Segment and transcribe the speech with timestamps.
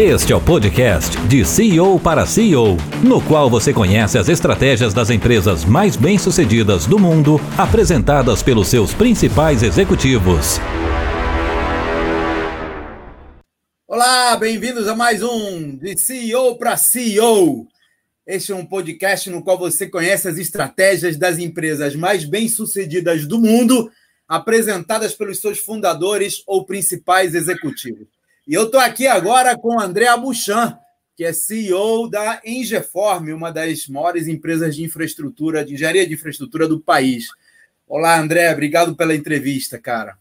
[0.00, 5.10] Este é o podcast de CEO para CEO, no qual você conhece as estratégias das
[5.10, 10.60] empresas mais bem-sucedidas do mundo, apresentadas pelos seus principais executivos.
[13.88, 17.66] Olá, bem-vindos a mais um de CEO para CEO.
[18.24, 23.40] Este é um podcast no qual você conhece as estratégias das empresas mais bem-sucedidas do
[23.40, 23.90] mundo,
[24.28, 28.17] apresentadas pelos seus fundadores ou principais executivos.
[28.48, 30.78] E eu estou aqui agora com o André Abuchan,
[31.14, 36.66] que é CEO da Engeform, uma das maiores empresas de infraestrutura, de engenharia de infraestrutura
[36.66, 37.28] do país.
[37.86, 40.16] Olá, André, obrigado pela entrevista, cara.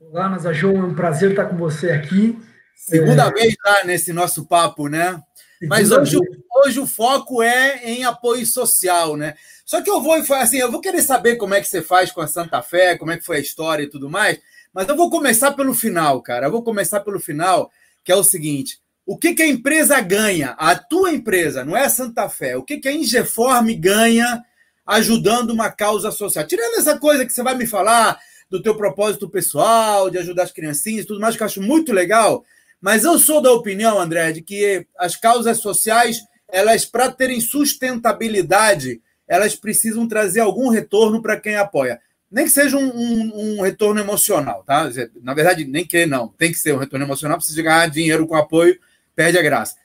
[0.00, 2.38] Olá, Nasa João, é um prazer estar com você aqui.
[2.76, 3.32] Segunda é...
[3.32, 5.20] vez lá nesse nosso papo, né?
[5.58, 6.16] Segunda Mas hoje,
[6.64, 9.34] hoje o foco é em apoio social, né?
[9.64, 12.20] Só que eu vou assim, eu vou querer saber como é que você faz com
[12.20, 14.38] a Santa Fé, como é que foi a história e tudo mais.
[14.74, 16.46] Mas eu vou começar pelo final, cara.
[16.46, 17.70] Eu vou começar pelo final,
[18.02, 20.50] que é o seguinte: o que, que a empresa ganha?
[20.58, 22.56] A tua empresa, não é a Santa Fé.
[22.56, 24.42] O que, que a Ingeform ganha
[24.84, 26.44] ajudando uma causa social?
[26.44, 28.18] Tirando essa coisa que você vai me falar
[28.50, 32.44] do teu propósito pessoal, de ajudar as criancinhas, tudo mais que eu acho muito legal.
[32.80, 39.00] Mas eu sou da opinião, André, de que as causas sociais, elas para terem sustentabilidade,
[39.26, 42.00] elas precisam trazer algum retorno para quem apoia
[42.34, 44.90] nem que seja um, um, um, retorno emocional, tá?
[45.22, 48.34] Na verdade, nem que não, tem que ser um retorno emocional, precisa ganhar dinheiro com
[48.34, 48.76] apoio,
[49.14, 49.76] perde a graça.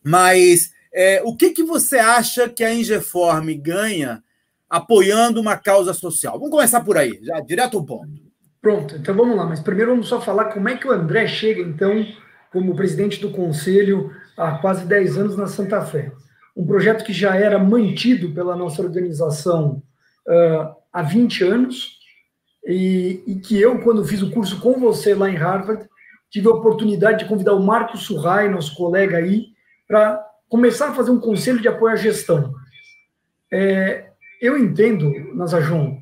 [0.00, 4.22] Mas é, o que, que você acha que a Ingeform ganha
[4.68, 6.34] apoiando uma causa social?
[6.34, 8.08] Vamos começar por aí, já direto ao ponto.
[8.62, 11.60] Pronto, então vamos lá, mas primeiro vamos só falar como é que o André chega,
[11.60, 12.06] então,
[12.52, 16.12] como presidente do conselho há quase 10 anos na Santa Fé.
[16.56, 19.82] Um projeto que já era mantido pela nossa organização
[20.28, 21.98] uh, há 20 anos
[22.66, 25.88] e, e, que eu, quando fiz o curso com você lá em Harvard,
[26.30, 29.48] tive a oportunidade de convidar o Marco Surrai, nosso colega aí,
[29.88, 32.54] para começar a fazer um conselho de apoio à gestão.
[33.52, 36.00] É, eu entendo, Nazajon,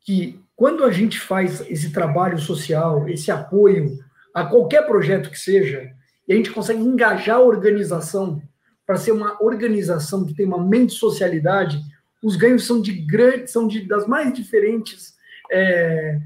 [0.00, 3.98] que quando a gente faz esse trabalho social, esse apoio
[4.34, 5.92] a qualquer projeto que seja,
[6.26, 8.42] e a gente consegue engajar a organização
[8.86, 11.80] para ser uma organização que tem uma mente socialidade,
[12.22, 15.14] os ganhos são de grandes, são de, das mais diferentes
[15.50, 16.18] é,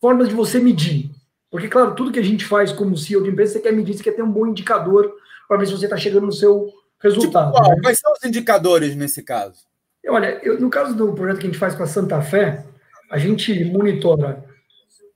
[0.00, 1.10] formas de você medir.
[1.50, 4.02] Porque, claro, tudo que a gente faz como CEO de empresa, você quer medir, você
[4.02, 5.12] quer ter um bom indicador
[5.48, 7.52] para ver se você está chegando no seu resultado.
[7.52, 7.80] Tipo, né?
[7.82, 9.64] Quais são os indicadores nesse caso?
[10.08, 12.64] Olha, eu, no caso do projeto que a gente faz com a Santa Fé,
[13.10, 14.44] a gente monitora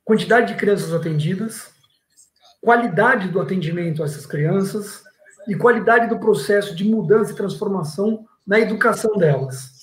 [0.05, 1.71] quantidade de crianças atendidas,
[2.61, 5.03] qualidade do atendimento a essas crianças
[5.47, 9.80] e qualidade do processo de mudança e transformação na educação delas.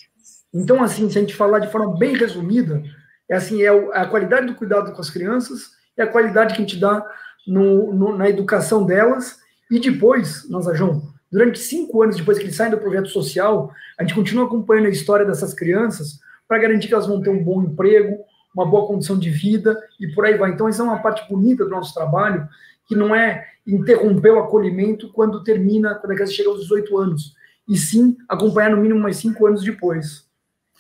[0.54, 2.82] Então, assim, se a gente falar de forma bem resumida,
[3.30, 6.66] é assim, é a qualidade do cuidado com as crianças, é a qualidade que a
[6.66, 7.06] gente dá
[7.46, 12.72] no, no, na educação delas, e depois, João, durante cinco anos depois que eles saem
[12.72, 17.08] do projeto social, a gente continua acompanhando a história dessas crianças para garantir que elas
[17.08, 18.18] vão ter um bom emprego,
[18.56, 20.52] uma boa condição de vida e por aí vai.
[20.52, 22.48] Então, essa é uma parte bonita do nosso trabalho,
[22.88, 27.36] que não é interromper o acolhimento quando termina, quando a criança chega aos 18 anos,
[27.68, 30.27] e sim acompanhar no mínimo mais cinco anos depois.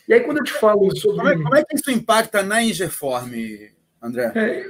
[0.08, 1.18] E aí, quando eu te falo sobre.
[1.18, 3.34] Como é, como é que isso impacta na Ingeform,
[4.02, 4.32] André?
[4.36, 4.68] É,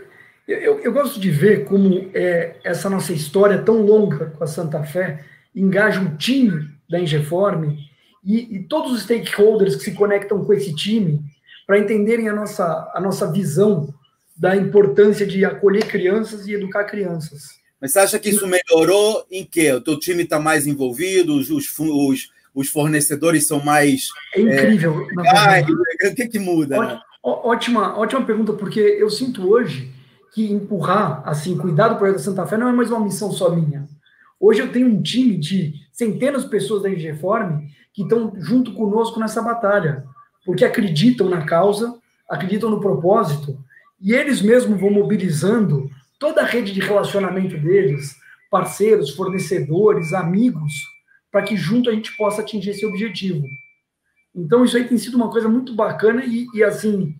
[0.47, 4.83] eu, eu, gosto de ver como é, essa nossa história tão longa com a Santa
[4.83, 7.75] Fé engaja o time da Ingeform
[8.23, 11.21] e, e todos os stakeholders que se conectam com esse time
[11.65, 13.93] para entenderem a nossa, a nossa visão
[14.37, 17.57] da importância de acolher crianças e educar crianças.
[17.79, 19.71] Mas você acha que isso melhorou em quê?
[19.73, 24.09] O teu time está mais envolvido, os, os, os fornecedores são mais.
[24.33, 25.07] É incrível.
[26.01, 26.79] É, o que, que muda?
[26.79, 26.99] Né?
[27.21, 29.91] Ótima, ótima pergunta, porque eu sinto hoje
[30.33, 33.55] que empurrar, assim, cuidar do projeto da Santa Fé não é mais uma missão só
[33.55, 33.87] minha.
[34.39, 39.19] Hoje eu tenho um time de centenas de pessoas da Ingeform que estão junto conosco
[39.19, 40.03] nessa batalha,
[40.43, 41.93] porque acreditam na causa,
[42.27, 43.55] acreditam no propósito,
[44.01, 45.89] e eles mesmos vão mobilizando
[46.19, 48.15] toda a rede de relacionamento deles,
[48.49, 50.73] parceiros, fornecedores, amigos,
[51.31, 53.47] para que junto a gente possa atingir esse objetivo.
[54.35, 57.15] Então, isso aí tem sido uma coisa muito bacana e, e assim,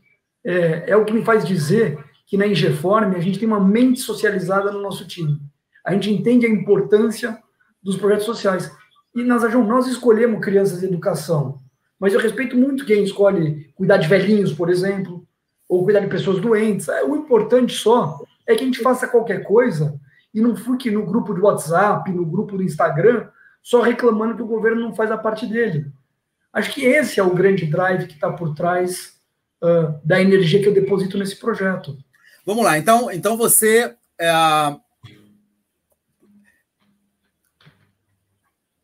[0.46, 4.00] é, é, o que me faz dizer que na Ingeform a gente tem uma mente
[4.00, 5.40] socializada no nosso time.
[5.84, 7.38] A gente entende a importância
[7.82, 8.72] dos projetos sociais.
[9.16, 11.60] E, Nazajão, nós escolhemos crianças e educação,
[12.00, 15.26] mas eu respeito muito quem escolhe cuidar de velhinhos, por exemplo,
[15.68, 16.88] ou cuidar de pessoas doentes.
[16.88, 20.00] É, o importante só é que a gente faça qualquer coisa
[20.34, 23.28] e não fique no grupo de WhatsApp, no grupo do Instagram,
[23.62, 25.92] só reclamando que o governo não faz a parte dele.
[26.54, 29.18] Acho que esse é o grande drive que está por trás
[29.62, 31.98] uh, da energia que eu deposito nesse projeto.
[32.46, 33.96] Vamos lá, então, então você.
[34.20, 34.32] É...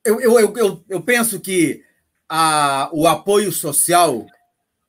[0.03, 1.83] eu, eu, eu, eu penso que
[2.27, 4.25] a, o apoio social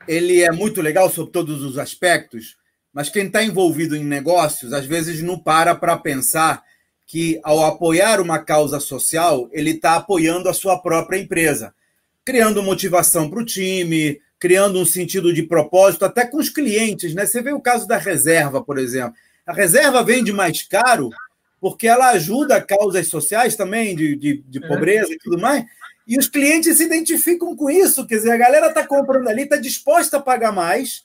[0.06, 2.56] ele é muito legal sobre todos os aspectos,
[2.92, 6.62] mas quem está envolvido em negócios às vezes não para para pensar
[7.06, 11.74] que ao apoiar uma causa social ele está apoiando a sua própria empresa,
[12.24, 17.26] criando motivação para o time, criando um sentido de propósito até com os clientes, né?
[17.26, 19.14] Você vê o caso da reserva, por exemplo.
[19.46, 21.10] A reserva vende mais caro
[21.60, 24.68] porque ela ajuda causas sociais também, de, de, de é.
[24.68, 25.64] pobreza e tudo mais,
[26.06, 29.56] e os clientes se identificam com isso, quer dizer, a galera está comprando ali, está
[29.56, 31.02] disposta a pagar mais,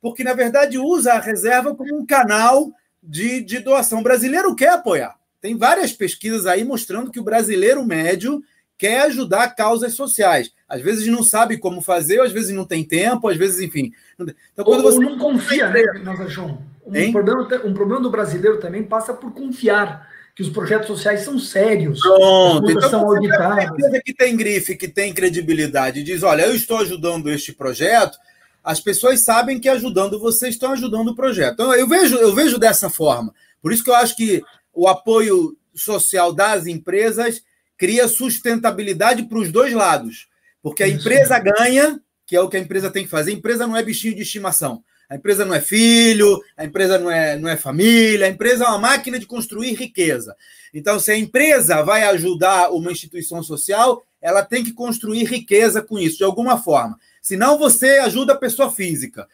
[0.00, 4.00] porque, na verdade, usa a reserva como um canal de, de doação.
[4.00, 5.14] O brasileiro quer apoiar.
[5.40, 8.42] Tem várias pesquisas aí mostrando que o brasileiro médio
[8.76, 10.52] quer ajudar causas sociais.
[10.68, 13.92] Às vezes não sabe como fazer, às vezes não tem tempo, às vezes, enfim.
[14.18, 15.82] Então, quando Ou você não confia, né,
[16.28, 16.62] João?
[16.86, 21.38] Um problema, um problema do brasileiro também passa por confiar que os projetos sociais são
[21.38, 22.00] sérios.
[22.00, 23.64] Pronto, então são auditados.
[23.64, 28.16] empresa que tem grife, que tem credibilidade, diz: olha, eu estou ajudando este projeto,
[28.64, 31.54] as pessoas sabem que ajudando vocês estão ajudando o projeto.
[31.54, 33.34] Então, eu vejo, eu vejo dessa forma.
[33.60, 37.42] Por isso que eu acho que o apoio social das empresas
[37.76, 40.28] cria sustentabilidade para os dois lados.
[40.62, 43.30] Porque a empresa ganha, que é o que a empresa tem que fazer.
[43.30, 44.84] A empresa não é bichinho de estimação.
[45.08, 48.68] A empresa não é filho, a empresa não é, não é família, a empresa é
[48.68, 50.36] uma máquina de construir riqueza.
[50.72, 55.98] Então, se a empresa vai ajudar uma instituição social, ela tem que construir riqueza com
[55.98, 56.96] isso, de alguma forma.
[57.20, 59.26] Senão, você ajuda a pessoa física.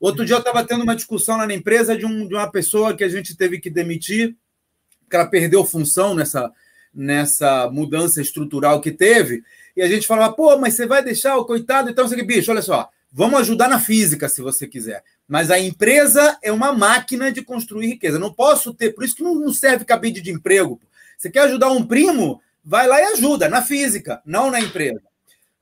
[0.00, 2.96] Outro dia eu estava tendo uma discussão lá na empresa de, um, de uma pessoa
[2.96, 4.34] que a gente teve que demitir,
[5.10, 6.52] porque ela perdeu função nessa,
[6.94, 9.42] nessa mudança estrutural que teve,
[9.76, 12.62] e a gente falava, pô, mas você vai deixar o coitado, então, você, bicho, olha
[12.62, 15.02] só, vamos ajudar na física, se você quiser.
[15.26, 18.20] Mas a empresa é uma máquina de construir riqueza.
[18.20, 20.80] Não posso ter, por isso que não serve cabide de emprego.
[21.18, 22.40] Você quer ajudar um primo?
[22.64, 25.02] Vai lá e ajuda, na física, não na empresa.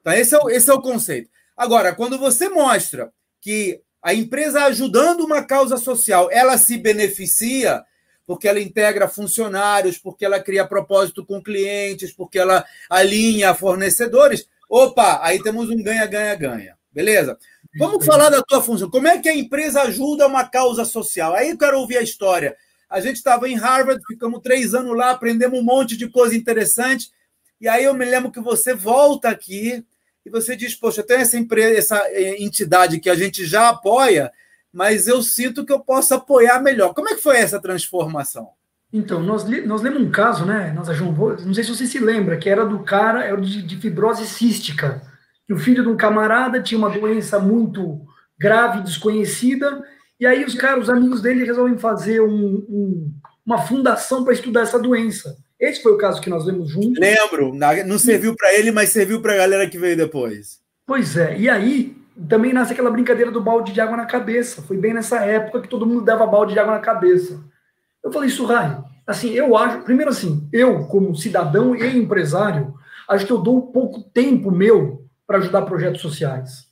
[0.01, 1.31] Então, esse é o, esse é o conceito.
[1.56, 3.11] Agora, quando você mostra
[3.41, 7.83] que a empresa ajudando uma causa social, ela se beneficia
[8.29, 14.47] porque ela integra funcionários, porque ela cria propósito com clientes, porque ela alinha fornecedores.
[14.69, 16.77] Opa, aí temos um ganha-ganha-ganha.
[16.93, 17.39] Beleza?
[17.79, 18.91] Vamos falar da tua função.
[18.91, 21.35] Como é que a empresa ajuda uma causa social?
[21.35, 22.55] Aí eu quero ouvir a história.
[22.91, 27.11] A gente estava em Harvard, ficamos três anos lá, aprendemos um monte de coisa interessante.
[27.59, 29.83] E aí eu me lembro que você volta aqui
[30.23, 34.31] e você diz: Poxa, tem essa empresa, essa eh, entidade que a gente já apoia,
[34.79, 36.95] mas eu sinto que eu posso apoiar melhor.
[36.95, 38.51] Como é que foi essa transformação?
[38.93, 40.87] Então, nós, nós lemos um caso, né, nós
[41.45, 45.03] não sei se você se lembra, que era do cara era de, de fibrose cística
[45.45, 48.03] que o filho de um camarada tinha uma doença muito
[48.39, 49.83] grave, desconhecida,
[50.21, 53.13] e aí os caras, os amigos dele, resolvem fazer um, um,
[53.45, 55.37] uma fundação para estudar essa doença.
[55.59, 57.01] Esse foi o caso que nós vemos juntos.
[57.01, 57.53] Lembro,
[57.85, 60.61] não serviu para ele, mas serviu para a galera que veio depois.
[60.87, 64.62] Pois é, e aí também nasce aquela brincadeira do balde de água na cabeça.
[64.62, 67.41] Foi bem nessa época que todo mundo dava balde de água na cabeça.
[68.03, 72.75] Eu falei, Surrai, assim, eu acho, primeiro assim, eu como cidadão e empresário,
[73.09, 76.67] acho que eu dou pouco tempo meu para ajudar projetos sociais.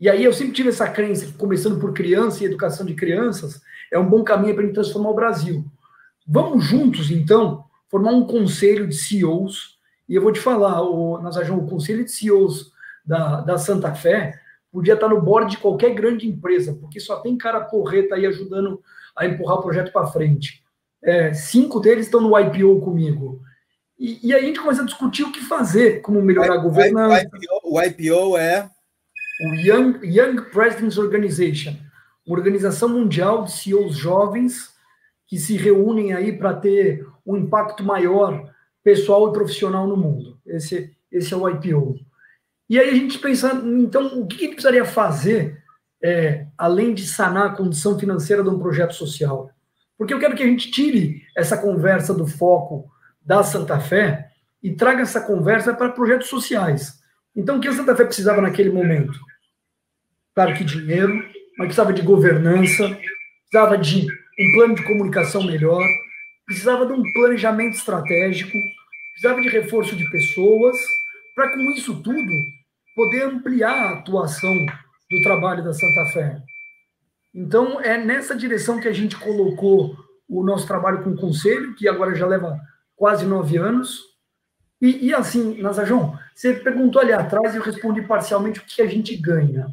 [0.00, 3.60] E aí eu sempre tive essa crença começando por criança e educação de crianças,
[3.90, 5.64] é um bom caminho para transformar o Brasil.
[6.26, 11.58] Vamos juntos, então, formar um conselho de CEOs, e eu vou te falar, o, Nazajão,
[11.58, 12.72] o conselho de CEOs
[13.04, 14.41] da, da Santa Fé
[14.72, 18.82] podia estar no board de qualquer grande empresa, porque só tem cara porreta aí ajudando
[19.14, 20.64] a empurrar o projeto para frente.
[21.04, 23.42] É, cinco deles estão no IPO comigo.
[23.98, 27.28] E, e, aí a gente começa a discutir o que fazer, como melhorar a governança.
[27.62, 28.68] O IPO, é?
[29.42, 31.76] O Young, Young Presidents Organization,
[32.26, 34.72] uma organização mundial de CEOs jovens
[35.26, 38.50] que se reúnem aí para ter um impacto maior
[38.82, 40.38] pessoal e profissional no mundo.
[40.46, 41.98] Esse, esse é o IPO.
[42.72, 45.62] E aí a gente pensa, então, o que gente precisaria fazer
[46.02, 49.50] é, além de sanar a condição financeira de um projeto social?
[49.98, 54.26] Porque eu quero que a gente tire essa conversa do foco da Santa Fé
[54.62, 56.94] e traga essa conversa para projetos sociais.
[57.36, 59.20] Então, o que a Santa Fé precisava naquele momento?
[60.34, 61.12] Claro que dinheiro,
[61.58, 62.98] mas precisava de governança,
[63.50, 64.06] precisava de
[64.40, 65.86] um plano de comunicação melhor,
[66.46, 68.56] precisava de um planejamento estratégico,
[69.12, 70.78] precisava de reforço de pessoas,
[71.34, 72.61] para com isso tudo
[72.94, 74.54] poder ampliar a atuação
[75.10, 76.42] do trabalho da Santa Fé.
[77.34, 79.96] Então, é nessa direção que a gente colocou
[80.28, 82.58] o nosso trabalho com o conselho, que agora já leva
[82.96, 84.00] quase nove anos.
[84.80, 88.86] E, e assim, Nazajão, você perguntou ali atrás e eu respondi parcialmente o que a
[88.86, 89.66] gente ganha.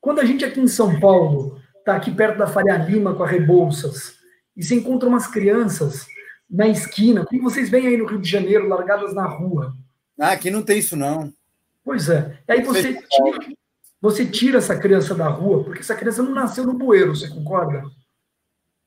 [0.00, 3.26] Quando a gente aqui em São Paulo está aqui perto da Faria Lima com a
[3.26, 4.14] Rebouças
[4.56, 6.06] e se encontra umas crianças
[6.48, 9.74] na esquina, como vocês veem aí no Rio de Janeiro, largadas na rua,
[10.18, 11.32] Ah, aqui não tem isso, não.
[11.84, 12.38] Pois é.
[12.48, 13.38] E aí você tira,
[14.00, 17.84] você tira essa criança da rua, porque essa criança não nasceu no bueiro, você concorda?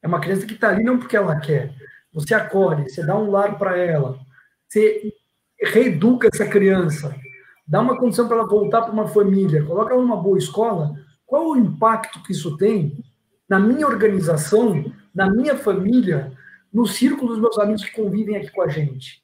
[0.02, 1.74] É uma criança que está ali não porque ela quer.
[2.12, 4.20] Você acolhe, você dá um lar para ela,
[4.68, 5.14] você
[5.62, 7.16] reeduca essa criança,
[7.68, 10.96] dá uma condição para ela voltar para uma família, coloca ela numa boa escola.
[11.26, 12.98] Qual o impacto que isso tem
[13.48, 16.32] na minha organização, na minha família,
[16.74, 19.22] no círculo dos meus amigos que convivem aqui com a gente?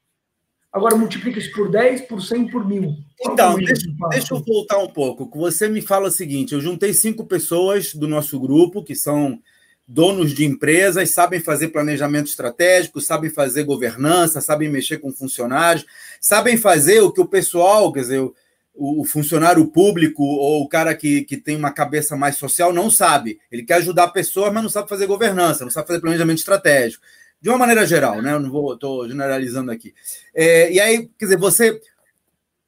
[0.73, 2.95] Agora multiplica isso por 10, por 100, por mil.
[3.21, 5.29] Então, deixa, deixa, eu voltar um pouco.
[5.37, 9.39] Você me fala o seguinte: eu juntei cinco pessoas do nosso grupo, que são
[9.87, 15.85] donos de empresas, sabem fazer planejamento estratégico, sabem fazer governança, sabem mexer com funcionários,
[16.19, 18.33] sabem fazer o que o pessoal, quer dizer, o,
[18.73, 23.39] o funcionário público ou o cara que, que tem uma cabeça mais social não sabe.
[23.51, 27.03] Ele quer ajudar pessoas, mas não sabe fazer governança, não sabe fazer planejamento estratégico.
[27.43, 28.31] De uma maneira geral, né?
[28.31, 29.93] Eu não vou, estou generalizando aqui.
[30.33, 31.79] É, e aí, quer dizer, você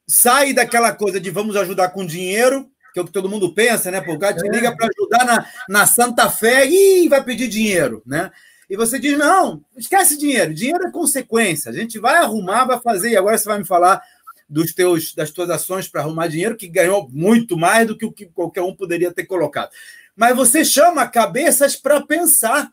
[0.05, 3.91] sai daquela coisa de vamos ajudar com dinheiro que é o que todo mundo pensa,
[3.91, 4.00] né?
[4.00, 8.01] Pô, o cara te liga para ajudar na, na Santa Fé e vai pedir dinheiro,
[8.05, 8.32] né?
[8.70, 11.70] E você diz: não, esquece dinheiro, dinheiro é consequência.
[11.70, 14.01] A gente vai arrumar, vai fazer, e agora você vai me falar
[14.48, 18.12] dos teus, das tuas ações para arrumar dinheiro, que ganhou muito mais do que o
[18.13, 19.72] que qualquer um poderia ter colocado.
[20.15, 22.72] Mas você chama cabeças para pensar.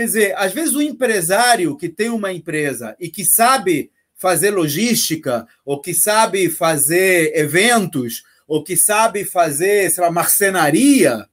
[0.00, 5.46] Quer dizer, às vezes o empresário que tem uma empresa e que sabe fazer logística,
[5.62, 11.28] ou que sabe fazer eventos, ou que sabe fazer, sei lá, marcenaria,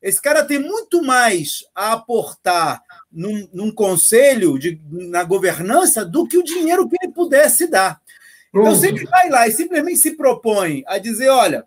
[0.00, 6.38] esse cara tem muito mais a aportar num, num conselho, de, na governança, do que
[6.38, 8.00] o dinheiro que ele pudesse dar.
[8.48, 11.66] Então, se ele vai lá e simplesmente se propõe a dizer: olha,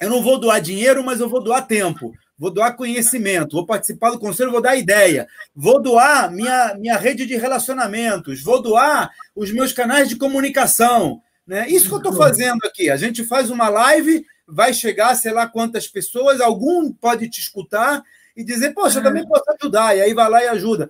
[0.00, 4.10] eu não vou doar dinheiro, mas eu vou doar tempo, vou doar conhecimento, vou participar
[4.10, 9.52] do conselho, vou dar ideia, vou doar minha, minha rede de relacionamentos, vou doar os
[9.52, 11.68] meus canais de comunicação, né?
[11.68, 12.90] Isso que eu estou fazendo aqui.
[12.90, 18.02] A gente faz uma live, vai chegar, sei lá quantas pessoas, algum pode te escutar
[18.36, 20.88] e dizer, poxa, eu também posso ajudar, e aí vai lá e ajuda.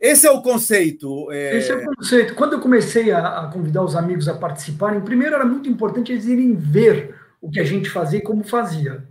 [0.00, 1.30] Esse é o conceito.
[1.32, 1.58] É...
[1.58, 2.34] Esse é o conceito.
[2.34, 6.24] Quando eu comecei a, a, convidar os amigos a participarem, primeiro era muito importante eles
[6.24, 9.04] irem ver o que a gente fazia e como fazia.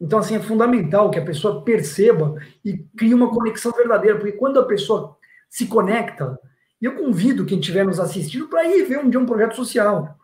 [0.00, 4.60] Então, assim, é fundamental que a pessoa perceba e crie uma conexão verdadeira, porque quando
[4.60, 5.16] a pessoa
[5.48, 6.38] se conecta,
[6.80, 10.16] eu convido quem estiver nos assistindo para ir ver um dia um projeto social.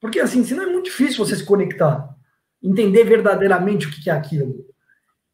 [0.00, 2.08] Porque, assim, senão é muito difícil você se conectar,
[2.60, 4.66] entender verdadeiramente o que é aquilo.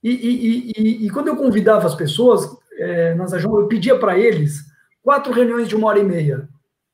[0.02, 4.66] E, e, e, e quando eu convidava as pessoas, é, nas eu pedia para eles
[5.02, 6.47] quatro reuniões de uma hora e meia.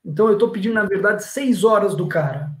[0.03, 2.51] Então, eu estou pedindo, na verdade, seis horas do cara,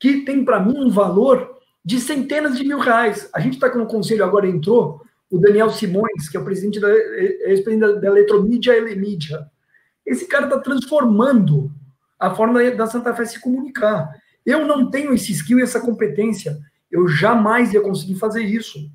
[0.00, 3.28] que tem para mim um valor de centenas de mil reais.
[3.32, 6.80] A gente está com o conselho, agora entrou o Daniel Simões, que é o presidente
[6.80, 9.46] da, é, é da, da Eletromídia Elemídia.
[10.04, 11.70] Esse cara está transformando
[12.18, 14.10] a forma da Santa Fé se comunicar.
[14.44, 16.58] Eu não tenho esse skill e essa competência.
[16.90, 18.90] Eu jamais ia conseguir fazer isso.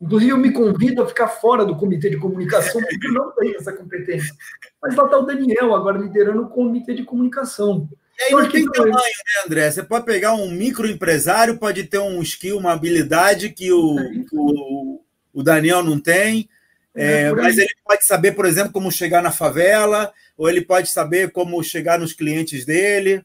[0.00, 3.56] Inclusive, eu me convido a ficar fora do comitê de comunicação, porque eu não tenho
[3.56, 4.34] essa competência.
[4.82, 7.88] Mas lá está o Daniel, agora liderando o comitê de comunicação.
[8.22, 9.70] E aí não tem tamanho, né, André?
[9.70, 13.96] Você pode pegar um microempresário, pode ter um skill, uma habilidade que o,
[14.32, 15.00] o,
[15.32, 16.48] o Daniel não tem,
[16.94, 20.90] é, é mas ele pode saber, por exemplo, como chegar na favela, ou ele pode
[20.90, 23.24] saber como chegar nos clientes dele.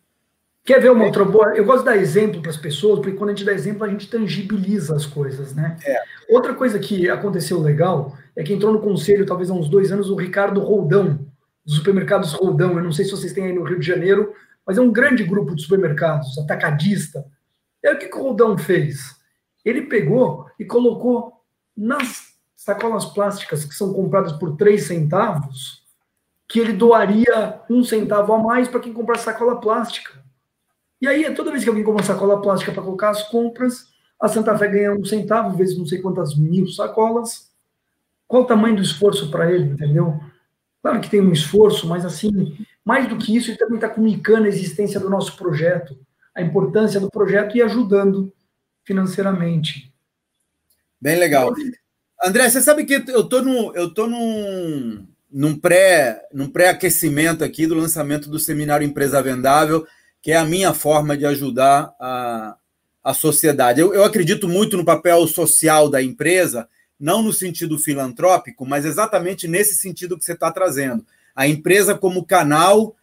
[0.64, 1.56] Quer ver uma outra boa?
[1.56, 3.90] Eu gosto de dar exemplo para as pessoas, porque quando a gente dá exemplo, a
[3.90, 5.78] gente tangibiliza as coisas, né?
[5.86, 5.98] É.
[6.30, 10.10] Outra coisa que aconteceu legal é que entrou no conselho, talvez há uns dois anos,
[10.10, 11.26] o Ricardo Roldão,
[11.66, 12.78] dos supermercados Roldão.
[12.78, 14.34] Eu não sei se vocês têm aí no Rio de Janeiro,
[14.68, 17.26] mas é um grande grupo de supermercados, atacadista.
[17.86, 19.16] Aí o que, que o Roldão fez?
[19.64, 21.42] Ele pegou e colocou
[21.76, 25.84] nas sacolas plásticas que são compradas por três centavos,
[26.48, 30.22] que ele doaria um centavo a mais para quem comprar sacola plástica.
[31.00, 33.88] E aí, toda vez que alguém compra sacola plástica para colocar as compras,
[34.20, 37.52] a Santa Fé ganha um centavo, vezes não sei quantas mil sacolas.
[38.28, 40.20] Qual o tamanho do esforço para ele, entendeu?
[40.82, 44.46] Claro que tem um esforço, mas assim, mais do que isso, ele também está comunicando
[44.46, 46.00] a existência do nosso projeto,
[46.34, 48.34] a importância do projeto e ajudando
[48.86, 49.94] financeiramente.
[51.00, 51.54] Bem legal.
[52.24, 57.68] André, você sabe que eu estou no, eu tô num, num pré, num pré-aquecimento aqui
[57.68, 59.86] do lançamento do seminário Empresa Vendável
[60.22, 62.58] que é a minha forma de ajudar a,
[63.04, 63.80] a sociedade.
[63.80, 66.68] Eu, eu acredito muito no papel social da empresa,
[67.00, 71.06] não no sentido filantrópico, mas exatamente nesse sentido que você está trazendo.
[71.38, 72.96] A empresa como canal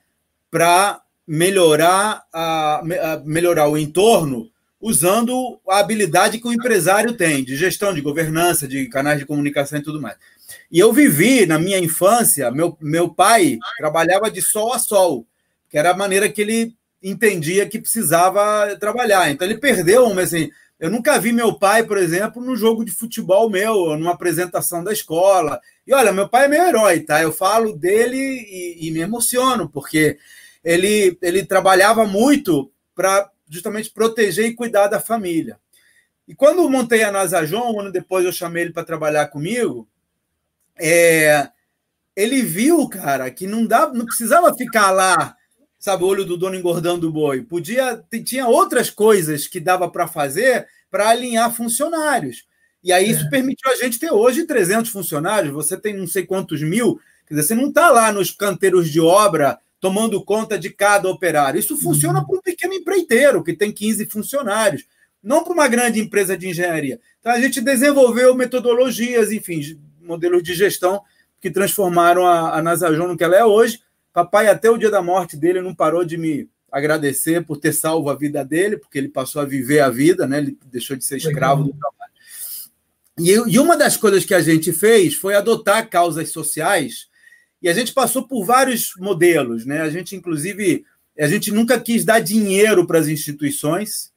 [0.51, 2.83] para melhorar, a,
[3.25, 4.51] melhorar o entorno
[4.81, 9.79] usando a habilidade que o empresário tem de gestão, de governança, de canais de comunicação
[9.79, 10.17] e tudo mais.
[10.71, 15.27] E eu vivi na minha infância, meu, meu pai trabalhava de sol a sol,
[15.71, 19.31] que era a maneira que ele entendia que precisava trabalhar.
[19.31, 23.49] Então ele perdeu, assim, eu nunca vi meu pai, por exemplo, no jogo de futebol
[23.49, 25.61] meu, numa apresentação da escola.
[25.87, 27.23] E olha, meu pai é meu herói, tá?
[27.23, 30.19] Eu falo dele e, e me emociono, porque
[30.63, 35.59] ele, ele trabalhava muito para justamente proteger e cuidar da família.
[36.27, 39.87] E quando eu montei a Nasajon, um ano depois eu chamei ele para trabalhar comigo,
[40.77, 41.49] é,
[42.17, 45.37] ele viu, cara, que não dá, não precisava ficar lá,
[45.85, 47.43] sabe, o olho do dono engordando o boi.
[47.43, 52.47] Podia, tinha outras coisas que dava para fazer para alinhar funcionários.
[52.83, 53.29] E aí isso é.
[53.29, 57.49] permitiu a gente ter hoje 300 funcionários, você tem não sei quantos mil, quer dizer,
[57.49, 61.61] você não está lá nos canteiros de obra tomando conta de cada operário.
[61.61, 62.27] Isso funciona uhum.
[62.29, 64.87] para um pequeno empreiteiro que tem 15 funcionários,
[65.23, 66.99] não para uma grande empresa de engenharia.
[67.21, 71.03] Então a gente desenvolveu metodologias, enfim, modelos de gestão
[71.43, 73.81] que transformaram a, a Nasajon no que ela é hoje.
[74.15, 78.09] Papai, até o dia da morte dele, não parou de me agradecer por ter salvo
[78.09, 80.39] a vida dele, porque ele passou a viver a vida, né?
[80.39, 82.13] ele deixou de ser escravo do trabalho.
[83.19, 87.09] E, e uma das coisas que a gente fez foi adotar causas sociais,
[87.61, 89.67] e a gente passou por vários modelos.
[89.67, 89.81] Né?
[89.81, 90.85] A gente, inclusive,
[91.19, 94.13] a gente nunca quis dar dinheiro para as instituições,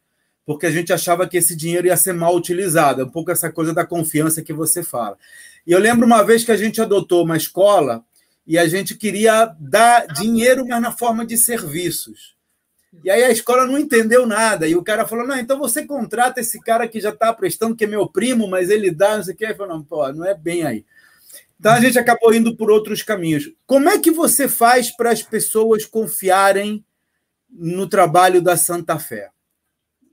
[0.45, 3.01] porque a gente achava que esse dinheiro ia ser mal utilizado.
[3.01, 5.17] É um pouco essa coisa da confiança que você fala.
[5.65, 8.03] E eu lembro uma vez que a gente adotou uma escola
[8.47, 12.37] e a gente queria dar dinheiro, mas na forma de serviços.
[13.03, 14.67] E aí a escola não entendeu nada.
[14.67, 17.83] E o cara falou: não, então você contrata esse cara que já está prestando, que
[17.83, 19.45] é meu primo, mas ele dá, não sei o que.
[19.45, 20.85] Ele falou: não, pô, não é bem aí.
[21.59, 23.51] Então a gente acabou indo por outros caminhos.
[23.65, 26.85] Como é que você faz para as pessoas confiarem
[27.49, 29.29] no trabalho da Santa Fé?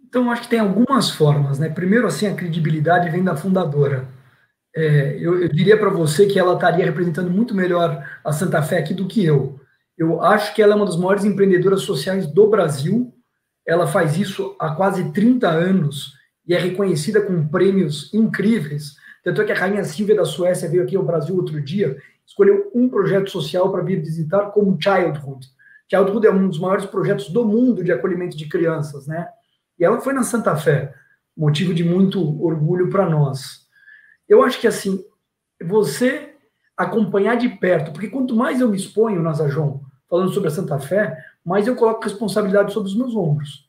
[0.08, 1.68] Então, acho que tem algumas formas, né?
[1.68, 4.06] Primeiro, assim, a credibilidade vem da fundadora.
[4.76, 8.78] É, eu, eu, diria para você que ela estaria representando muito melhor a Santa Fé
[8.78, 9.60] aqui do que eu.
[9.96, 13.14] Eu acho que ela é uma das maiores empreendedoras sociais do Brasil.
[13.66, 16.12] Ela faz isso há quase 30 anos
[16.46, 18.96] e é reconhecida com prêmios incríveis.
[19.22, 22.70] Tanto é que a rainha Silvia da Suécia veio aqui ao Brasil outro dia, escolheu
[22.74, 25.46] um projeto social para vir visitar como Childhood.
[25.88, 29.26] Childhood é um dos maiores projetos do mundo de acolhimento de crianças, né?
[29.78, 30.92] E ela foi na Santa Fé,
[31.36, 33.63] motivo de muito orgulho para nós.
[34.28, 35.04] Eu acho que assim,
[35.62, 36.34] você
[36.76, 41.16] acompanhar de perto, porque quanto mais eu me exponho, Nazajon, falando sobre a Santa Fé,
[41.44, 43.68] mais eu coloco responsabilidade sobre os meus ombros.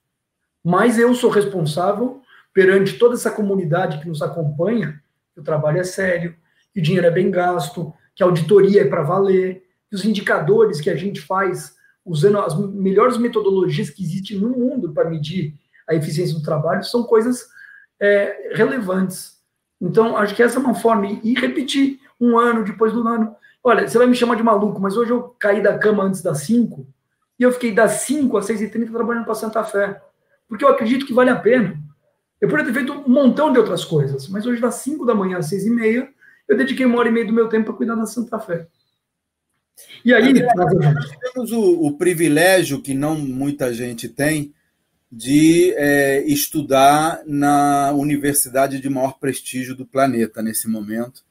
[0.63, 2.21] Mais eu sou responsável
[2.53, 5.01] perante toda essa comunidade que nos acompanha,
[5.33, 6.35] que o trabalho é sério,
[6.73, 10.79] que o dinheiro é bem gasto, que a auditoria é para valer, que os indicadores
[10.79, 15.55] que a gente faz usando as melhores metodologias que existem no mundo para medir
[15.87, 17.47] a eficiência do trabalho, são coisas
[17.99, 19.34] é, relevantes.
[19.85, 21.05] Então, acho que essa é uma forma.
[21.23, 23.35] E repetir um ano depois do ano.
[23.63, 26.39] Olha, você vai me chamar de maluco, mas hoje eu caí da cama antes das
[26.39, 26.85] 5
[27.39, 30.01] e eu fiquei das 5 às 6h30 trabalhando para Santa Fé.
[30.47, 31.77] Porque eu acredito que vale a pena.
[32.41, 35.37] Eu poderia ter feito um montão de outras coisas, mas hoje das 5 da manhã
[35.37, 36.07] às 6h30,
[36.47, 38.67] eu dediquei uma hora e meia do meu tempo para cuidar da Santa Fé.
[40.03, 40.33] E aí.
[40.33, 44.53] Nós temos o, o privilégio que não muita gente tem
[45.11, 51.23] de é, estudar na universidade de maior prestígio do planeta nesse momento.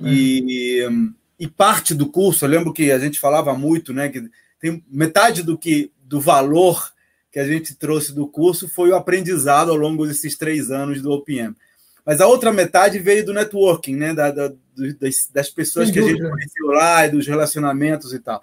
[0.00, 0.08] É.
[0.08, 4.28] E, e parte do curso, eu lembro que a gente falava muito, né, que
[4.60, 6.92] tem metade do que do valor
[7.30, 11.10] que a gente trouxe do curso foi o aprendizado ao longo desses três anos do
[11.10, 11.56] OPM.
[12.04, 14.52] Mas a outra metade veio do networking, né, da, da
[15.00, 16.18] das, das, pessoas Sem que dúvida.
[16.18, 18.42] a gente conheceu lá, e dos relacionamentos e tal.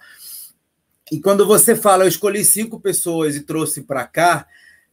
[1.11, 4.47] E quando você fala, eu escolhi cinco pessoas e trouxe para cá,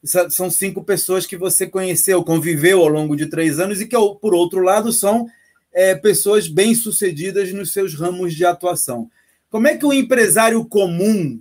[0.07, 4.35] são cinco pessoas que você conheceu, conviveu ao longo de três anos e que, por
[4.35, 5.27] outro lado, são
[5.73, 9.11] é, pessoas bem-sucedidas nos seus ramos de atuação.
[9.51, 11.41] Como é que o empresário comum,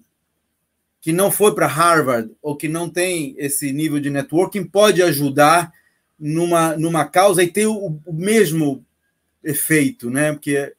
[1.02, 5.72] que não foi para Harvard ou que não tem esse nível de networking, pode ajudar
[6.20, 8.86] numa, numa causa e ter o, o mesmo
[9.44, 10.32] efeito, né?
[10.34, 10.74] Porque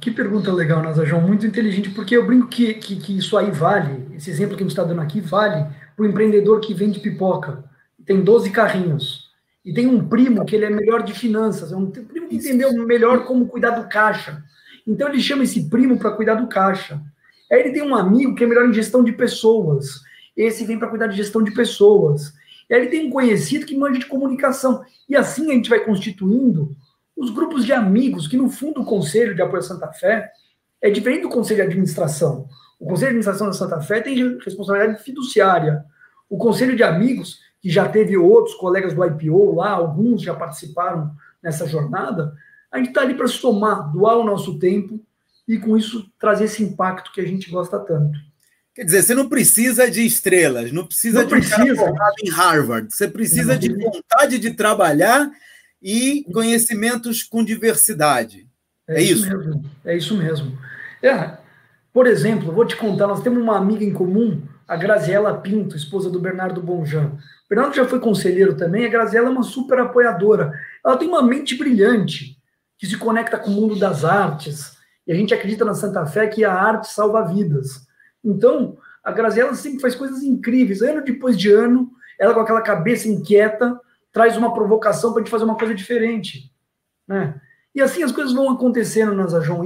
[0.00, 3.50] que pergunta legal, Nasa João, muito inteligente, porque eu brinco que, que, que, isso aí
[3.50, 7.00] vale, esse exemplo que a gente está dando aqui vale para o empreendedor que vende
[7.00, 7.64] pipoca,
[8.04, 9.26] tem 12 carrinhos,
[9.66, 12.72] e tem um primo que ele é melhor de finanças, é um primo que entendeu
[12.86, 14.44] melhor como cuidar do caixa.
[14.86, 17.02] Então ele chama esse primo para cuidar do caixa.
[17.50, 20.02] Aí ele tem um amigo que é melhor em gestão de pessoas.
[20.36, 22.32] Esse vem para cuidar de gestão de pessoas.
[22.70, 24.84] E aí ele tem um conhecido que manja de comunicação.
[25.08, 26.76] E assim a gente vai constituindo
[27.16, 30.30] os grupos de amigos, que no fundo o Conselho de Apoio à Santa Fé
[30.80, 32.48] é diferente do Conselho de Administração.
[32.78, 35.84] O Conselho de Administração da Santa Fé tem responsabilidade fiduciária.
[36.28, 41.14] O Conselho de Amigos, que já teve outros colegas do IPO lá, alguns já participaram
[41.42, 42.34] nessa jornada,
[42.70, 45.00] a gente está ali para somar, doar o nosso tempo
[45.48, 48.18] e com isso trazer esse impacto que a gente gosta tanto.
[48.74, 51.56] Quer dizer, você não precisa de estrelas, não precisa não de um precisa.
[51.56, 52.92] cara formado em Harvard.
[52.92, 53.58] Você precisa não.
[53.58, 55.30] de vontade de trabalhar
[55.80, 58.46] e conhecimentos com diversidade.
[58.86, 59.26] É, é isso?
[59.26, 59.38] isso?
[59.38, 59.64] Mesmo.
[59.84, 60.58] É isso mesmo.
[61.02, 61.38] É,
[61.96, 66.10] por exemplo, vou te contar, nós temos uma amiga em comum, a Graziela Pinto, esposa
[66.10, 67.06] do Bernardo Bonjan.
[67.06, 70.52] O Bernardo já foi conselheiro também, a Graziela é uma super apoiadora.
[70.84, 72.36] Ela tem uma mente brilhante,
[72.76, 76.26] que se conecta com o mundo das artes, e a gente acredita na Santa Fé
[76.26, 77.86] que a arte salva vidas.
[78.22, 80.82] Então, a Graziella sempre faz coisas incríveis.
[80.82, 83.80] Ano depois de ano, ela com aquela cabeça inquieta,
[84.12, 86.52] traz uma provocação para a gente fazer uma coisa diferente.
[87.08, 87.40] Né?
[87.74, 89.64] E assim as coisas vão acontecendo na Zajon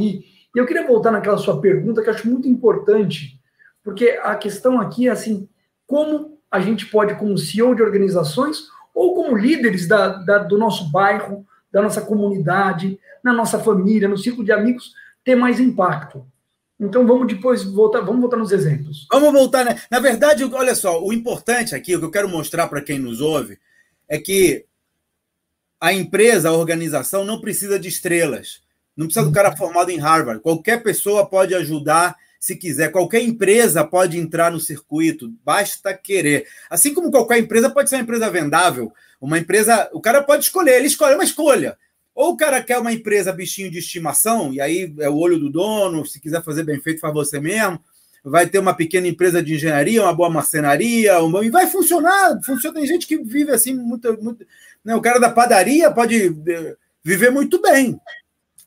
[0.55, 3.41] E eu queria voltar naquela sua pergunta, que eu acho muito importante,
[3.83, 5.49] porque a questão aqui é assim,
[5.87, 10.91] como a gente pode, como CEO de organizações, ou como líderes da, da, do nosso
[10.91, 14.93] bairro, da nossa comunidade, na nossa família, no círculo de amigos,
[15.25, 16.27] ter mais impacto.
[16.79, 19.07] Então vamos depois voltar, vamos voltar nos exemplos.
[19.13, 19.81] Vamos voltar, né?
[19.91, 23.21] Na verdade, olha só, o importante aqui, o que eu quero mostrar para quem nos
[23.21, 23.59] ouve,
[24.09, 24.65] é que
[25.79, 28.63] a empresa, a organização não precisa de estrelas.
[29.01, 30.43] Não precisa do cara formado em Harvard.
[30.43, 32.93] Qualquer pessoa pode ajudar se quiser.
[32.93, 36.47] Qualquer empresa pode entrar no circuito, basta querer.
[36.69, 38.93] Assim como qualquer empresa pode ser uma empresa vendável.
[39.19, 41.79] Uma empresa, o cara pode escolher, ele escolhe uma escolha.
[42.15, 45.49] Ou o cara quer uma empresa bichinho de estimação, e aí é o olho do
[45.49, 47.81] dono, se quiser fazer bem feito, faz você mesmo.
[48.23, 51.43] Vai ter uma pequena empresa de engenharia, uma boa marcenaria, uma...
[51.43, 52.39] e vai funcionar.
[52.45, 52.79] Funciona.
[52.79, 54.23] Tem gente que vive assim, muito.
[54.23, 54.47] muito
[54.85, 54.95] né?
[54.95, 57.99] O cara da padaria pode eh, viver muito bem,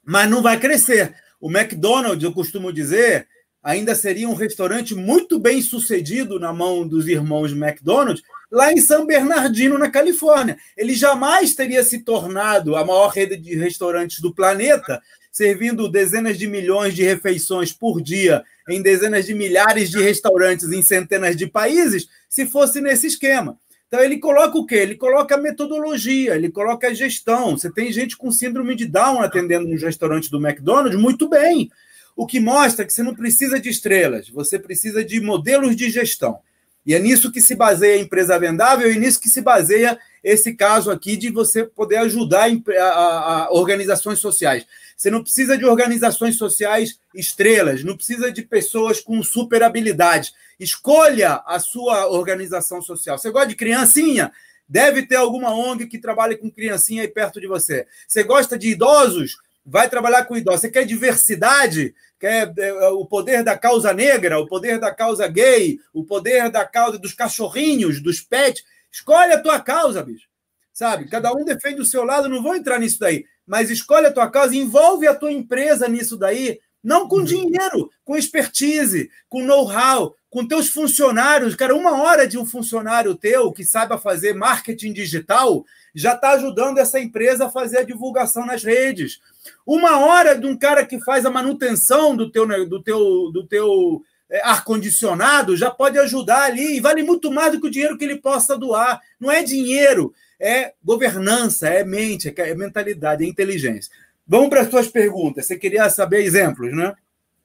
[0.05, 1.13] mas não vai crescer.
[1.39, 3.27] O McDonald's, eu costumo dizer,
[3.61, 9.05] ainda seria um restaurante muito bem sucedido na mão dos irmãos McDonald's, lá em São
[9.05, 10.57] Bernardino, na Califórnia.
[10.77, 16.45] Ele jamais teria se tornado a maior rede de restaurantes do planeta, servindo dezenas de
[16.45, 22.07] milhões de refeições por dia em dezenas de milhares de restaurantes em centenas de países,
[22.29, 23.57] se fosse nesse esquema.
[23.93, 24.77] Então ele coloca o quê?
[24.77, 27.55] Ele coloca a metodologia, ele coloca a gestão.
[27.55, 31.69] Você tem gente com síndrome de Down atendendo nos restaurantes do McDonald's, muito bem.
[32.15, 36.39] O que mostra que você não precisa de estrelas, você precisa de modelos de gestão.
[36.83, 40.55] E é nisso que se baseia a empresa vendável e nisso que se baseia esse
[40.55, 44.65] caso aqui de você poder ajudar a, a, a organizações sociais.
[45.03, 50.31] Você não precisa de organizações sociais estrelas, não precisa de pessoas com super habilidades.
[50.57, 53.17] Escolha a sua organização social.
[53.17, 54.31] Você gosta de criancinha?
[54.65, 57.85] Deve ter alguma ONG que trabalhe com criancinha aí perto de você.
[58.07, 59.35] Você gosta de idosos?
[59.65, 60.61] vai trabalhar com idosos.
[60.61, 61.93] Você quer diversidade?
[62.19, 66.49] Quer é, é, o poder da causa negra, o poder da causa gay, o poder
[66.49, 68.63] da causa dos cachorrinhos, dos pets?
[68.91, 70.27] Escolhe a tua causa, bicho.
[70.73, 71.09] Sabe?
[71.09, 73.25] Cada um defende o seu lado, não vou entrar nisso daí.
[73.45, 77.23] Mas escolhe a tua causa, envolve a tua empresa nisso daí, não com uhum.
[77.23, 81.55] dinheiro, com expertise, com know-how, com teus funcionários.
[81.55, 85.63] Cara, uma hora de um funcionário teu que saiba fazer marketing digital
[85.95, 89.19] já está ajudando essa empresa a fazer a divulgação nas redes.
[89.65, 94.01] Uma hora de um cara que faz a manutenção do teu, do teu, do teu
[94.29, 98.03] é, ar-condicionado já pode ajudar ali, e vale muito mais do que o dinheiro que
[98.03, 98.99] ele possa doar.
[99.19, 103.91] Não é dinheiro, é governança, é mente, é mentalidade, é inteligência.
[104.27, 105.45] Vamos para as suas perguntas.
[105.45, 106.93] Você queria saber exemplos, né?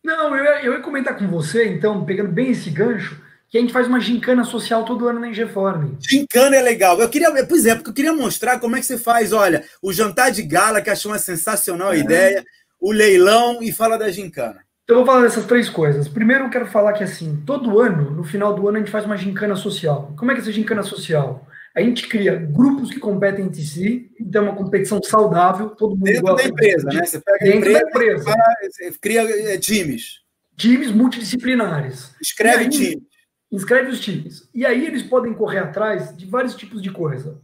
[0.03, 3.61] Não, eu ia, eu ia comentar com você, então, pegando bem esse gancho, que a
[3.61, 5.96] gente faz uma gincana social todo ano na Ingeform.
[6.01, 7.01] Gincana é legal.
[7.01, 9.92] Eu queria, pois é, porque eu queria mostrar como é que você faz, olha, o
[9.92, 11.98] jantar de gala, que achou uma sensacional é.
[11.98, 12.44] ideia,
[12.79, 14.61] o leilão e fala da gincana.
[14.85, 16.09] Então eu vou falar dessas três coisas.
[16.09, 19.05] Primeiro eu quero falar que assim, todo ano, no final do ano, a gente faz
[19.05, 20.14] uma gincana social.
[20.16, 21.46] Como é que é essa gincana social?
[21.76, 26.04] A gente cria grupos que competem entre si, então é uma competição saudável, todo mundo
[26.04, 26.96] Dentro da empresa, de...
[26.96, 27.04] né?
[27.04, 28.98] Você pega Dentro empresa, da empresa.
[29.00, 30.20] cria eh, times.
[30.57, 32.14] Times multidisciplinares.
[32.20, 33.09] Escreve aí, times
[33.50, 34.48] inscreve os times.
[34.54, 37.40] E aí eles podem correr atrás de vários tipos de coisa.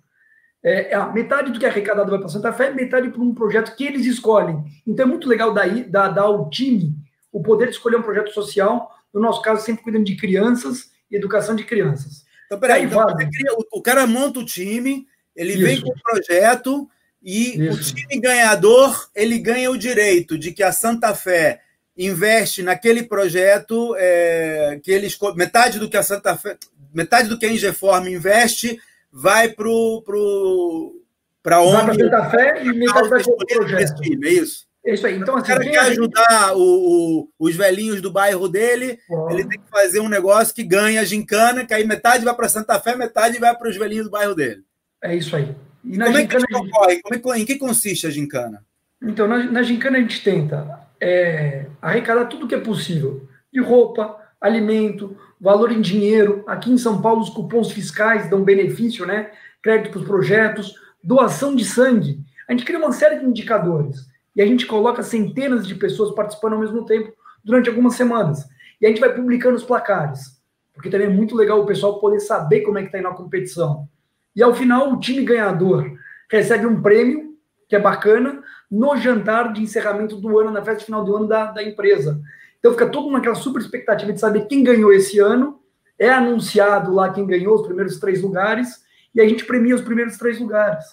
[0.62, 3.74] É, a metade do que é arrecadado vai para Santa Fé, metade para um projeto
[3.76, 4.64] que eles escolhem.
[4.86, 6.94] Então é muito legal daí, dar, dar ao time
[7.30, 11.16] o poder de escolher um projeto social, no nosso caso, sempre cuidando de crianças e
[11.16, 12.23] educação de crianças.
[12.46, 15.62] Então, peraí, então, cria, o, o, cara monta o time, ele Isso.
[15.62, 16.88] vem com o projeto
[17.22, 17.72] e Isso.
[17.72, 21.60] o time ganhador, ele ganha o direito de que a Santa Fé
[21.96, 26.56] investe naquele projeto é, que eles metade do que a Santa Fé,
[26.92, 28.78] metade do que a Ingeform investe
[29.12, 29.64] vai para
[30.04, 31.02] pro,
[31.42, 34.02] para onde vai Santa Fé e metade vai para o projeto.
[34.02, 34.66] é isso.
[34.84, 35.16] É isso aí.
[35.16, 38.98] Então, assim, o cara quer ajudar o, o, os velhinhos do bairro dele,
[39.30, 42.50] ele tem que fazer um negócio que ganha a gincana, que aí metade vai para
[42.50, 44.62] Santa Fé, metade vai para os velhinhos do bairro dele.
[45.02, 45.54] É isso aí.
[45.82, 47.02] E na Como gincana, é que ocorre?
[47.02, 48.62] Como é, em que consiste a gincana?
[49.02, 54.18] Então, na, na gincana a gente tenta é, arrecadar tudo que é possível, de roupa,
[54.38, 56.44] alimento, valor em dinheiro.
[56.46, 59.30] Aqui em São Paulo, os cupons fiscais dão benefício, né?
[59.62, 62.20] Crédito para os projetos, doação de sangue.
[62.46, 66.54] A gente cria uma série de indicadores e a gente coloca centenas de pessoas participando
[66.54, 67.12] ao mesmo tempo
[67.44, 68.48] durante algumas semanas.
[68.80, 70.40] E a gente vai publicando os placares,
[70.72, 73.14] porque também é muito legal o pessoal poder saber como é que está indo a
[73.14, 73.88] competição.
[74.34, 75.92] E ao final, o time ganhador
[76.30, 77.34] recebe um prêmio,
[77.68, 81.52] que é bacana, no jantar de encerramento do ano, na festa final do ano da,
[81.52, 82.20] da empresa.
[82.58, 85.60] Então fica todo naquela super expectativa de saber quem ganhou esse ano,
[85.98, 88.82] é anunciado lá quem ganhou os primeiros três lugares,
[89.14, 90.84] e a gente premia os primeiros três lugares.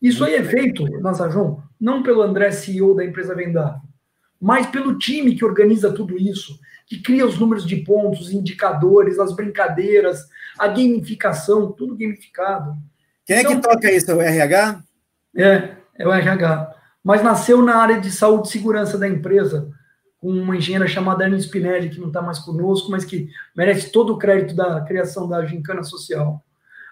[0.00, 0.84] Isso aí é feito,
[1.30, 3.80] João, não pelo André, CEO da empresa Vendável,
[4.40, 9.34] mas pelo time que organiza tudo isso, que cria os números de pontos, indicadores, as
[9.34, 10.20] brincadeiras,
[10.56, 12.76] a gamificação, tudo gamificado.
[13.26, 14.10] Quem então, é que então, toca isso?
[14.12, 14.82] É o RH?
[15.36, 16.72] É, é o RH.
[17.02, 19.68] Mas nasceu na área de saúde e segurança da empresa,
[20.18, 24.12] com uma engenheira chamada Ana Spinelli, que não está mais conosco, mas que merece todo
[24.12, 26.40] o crédito da criação da gincana social.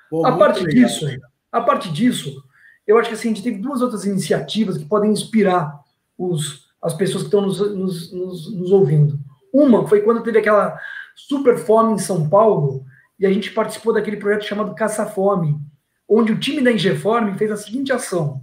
[0.08, 0.88] Pô, a parte legal.
[0.88, 1.06] disso,
[1.52, 2.42] a parte disso,
[2.90, 5.80] eu acho que assim, a gente teve duas outras iniciativas que podem inspirar
[6.18, 9.18] os, as pessoas que estão nos, nos, nos, nos ouvindo.
[9.52, 10.76] Uma foi quando teve aquela
[11.14, 12.84] super fome em São Paulo
[13.18, 15.56] e a gente participou daquele projeto chamado Caça Fome,
[16.08, 18.40] onde o time da Ingeform fez a seguinte ação: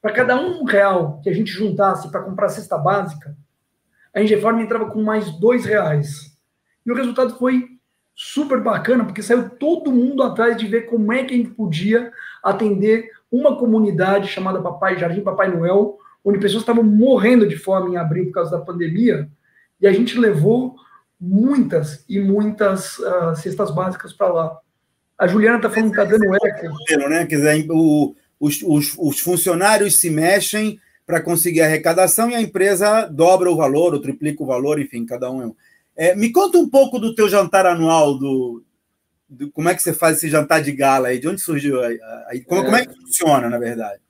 [0.00, 3.36] para cada um real que a gente juntasse para comprar a cesta básica,
[4.14, 6.34] a Ingeform entrava com mais dois reais.
[6.86, 7.68] E o resultado foi
[8.14, 12.10] super bacana, porque saiu todo mundo atrás de ver como é que a gente podia
[12.42, 17.96] atender uma comunidade chamada Papai Jardim Papai Noel, onde pessoas estavam morrendo de fome em
[17.96, 19.28] abril por causa da pandemia,
[19.80, 20.74] e a gente levou
[21.20, 24.58] muitas e muitas uh, cestas básicas para lá.
[25.18, 27.08] A Juliana está falando que está dando eco.
[27.08, 27.26] Né?
[27.26, 32.40] Quer dizer, o, os, os, os funcionários se mexem para conseguir a arrecadação e a
[32.40, 35.54] empresa dobra o valor, ou triplica o valor, enfim, cada um
[35.96, 36.10] é.
[36.10, 38.62] é me conta um pouco do teu jantar anual, do,
[39.52, 41.98] como é que você faz esse jantar de gala aí, de onde surgiu aí?
[42.46, 44.00] Como é, como é que funciona, na verdade?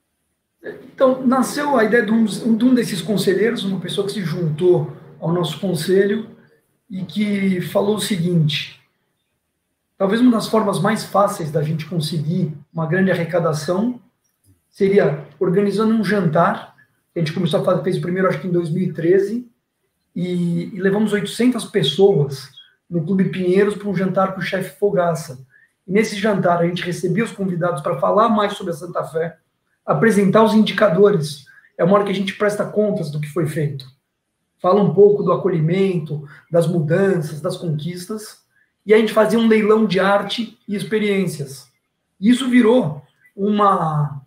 [0.93, 4.95] Então, nasceu a ideia de um, de um desses conselheiros, uma pessoa que se juntou
[5.19, 6.29] ao nosso conselho
[6.89, 8.81] e que falou o seguinte:
[10.01, 14.01] Talvez uma das formas mais fáceis da gente conseguir uma grande arrecadação
[14.67, 16.75] seria organizando um jantar.
[17.15, 19.47] A gente começou a fazer, fez o primeiro, acho que em 2013,
[20.15, 22.49] e, e levamos 800 pessoas
[22.91, 25.47] no Clube Pinheiros para um jantar com o chefe Fogaça.
[25.87, 29.37] E nesse jantar, a gente recebia os convidados para falar mais sobre a Santa Fé,
[29.85, 31.45] apresentar os indicadores.
[31.77, 33.85] É uma hora que a gente presta contas do que foi feito.
[34.59, 38.41] Fala um pouco do acolhimento, das mudanças, das conquistas
[38.85, 41.71] e a gente fazia um leilão de arte e experiências.
[42.19, 43.01] Isso virou
[43.35, 44.21] uma,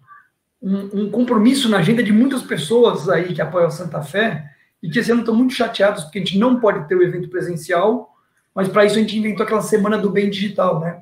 [0.60, 4.50] um, um, compromisso na agenda de muitas pessoas aí que apoiam a Santa Fé
[4.82, 7.28] e que esse ano estão muito chateados porque a gente não pode ter o evento
[7.28, 8.13] presencial,
[8.54, 11.00] mas para isso a gente inventou aquela semana do bem digital, né?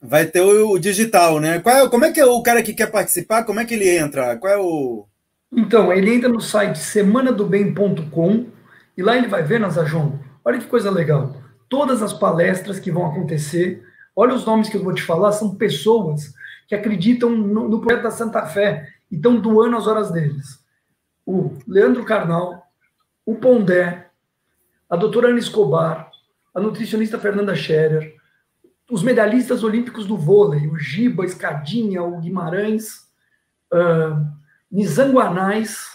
[0.00, 1.58] Vai ter o, o digital, né?
[1.58, 3.44] Qual é, como é que é o cara que quer participar?
[3.44, 4.36] Como é que ele entra?
[4.36, 5.06] Qual é o
[5.52, 8.46] Então, ele entra no site semanadobem.com
[8.96, 13.06] e lá ele vai ver, Nazajon, olha que coisa legal todas as palestras que vão
[13.06, 13.84] acontecer.
[14.16, 16.34] Olha os nomes que eu vou te falar, são pessoas
[16.66, 20.58] que acreditam no, no projeto da Santa Fé e estão doando as horas deles.
[21.24, 22.66] O Leandro Carnal,
[23.24, 24.08] o Pondé,
[24.88, 26.07] a doutora Ana Escobar,
[26.58, 28.16] a nutricionista Fernanda Scherer,
[28.90, 33.08] os medalhistas olímpicos do vôlei, o Giba, Escadinha, o Guimarães,
[33.72, 34.26] uh,
[34.70, 35.86] Nizanguanais,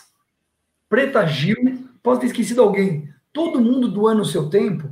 [0.88, 3.10] Preta Gil, posso ter esquecido alguém.
[3.34, 4.90] Todo mundo doando o seu tempo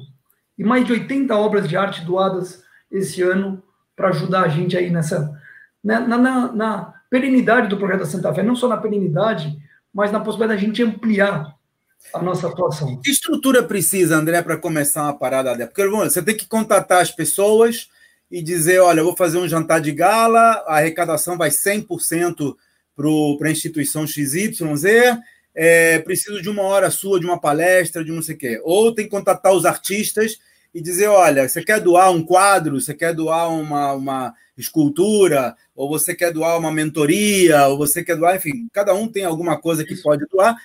[0.57, 3.63] e mais de 80 obras de arte doadas esse ano
[3.95, 5.39] para ajudar a gente aí nessa
[5.83, 9.57] né, na, na, na, perenidade do projeto da Santa Fé, não só na perenidade,
[9.93, 11.55] mas na possibilidade da gente ampliar
[12.13, 12.99] a nossa atuação.
[13.01, 15.67] Que estrutura precisa, André, para começar uma parada dessa?
[15.67, 17.87] Porque bom, você tem que contatar as pessoas
[18.29, 22.55] e dizer, olha, eu vou fazer um jantar de gala, a arrecadação vai 100%
[23.37, 25.19] para a instituição XYZ,
[25.53, 28.61] é, preciso de uma hora sua, de uma palestra, de não sei o quê.
[28.63, 30.39] Ou tem que contatar os artistas
[30.73, 35.89] e dizer: olha, você quer doar um quadro, você quer doar uma, uma escultura, ou
[35.89, 39.83] você quer doar uma mentoria, ou você quer doar, enfim, cada um tem alguma coisa
[39.83, 40.55] que pode doar,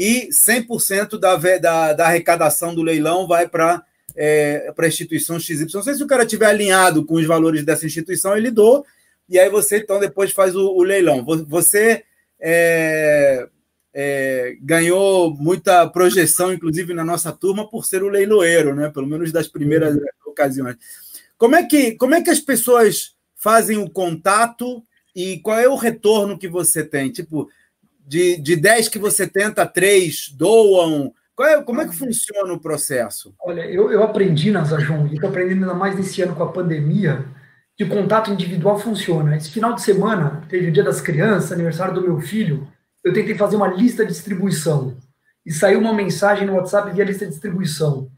[0.00, 3.84] e 100% da, da, da arrecadação do leilão vai para
[4.16, 5.66] é, a instituição XY.
[5.74, 8.82] Não sei se o cara estiver alinhado com os valores dessa instituição, ele doa,
[9.28, 11.22] e aí você então depois faz o, o leilão.
[11.46, 12.02] Você.
[12.40, 13.46] É,
[13.92, 18.88] é, ganhou muita projeção, inclusive na nossa turma, por ser o leiloeiro, né?
[18.88, 20.04] Pelo menos das primeiras uhum.
[20.26, 20.76] ocasiões.
[21.36, 24.82] Como é que como é que as pessoas fazem o contato
[25.14, 27.10] e qual é o retorno que você tem?
[27.10, 27.50] Tipo,
[28.06, 31.12] de, de 10 que você tenta, três doam.
[31.40, 33.34] É, como é que funciona o processo?
[33.40, 36.52] Olha, eu, eu aprendi na Zajon, e estou aprendendo ainda mais nesse ano com a
[36.52, 37.24] pandemia,
[37.76, 39.36] que o contato individual funciona.
[39.36, 42.68] Esse final de semana, teve o Dia das Crianças, aniversário do meu filho,
[43.02, 44.98] eu tentei fazer uma lista de distribuição.
[45.46, 48.10] E saiu uma mensagem no WhatsApp via lista de distribuição.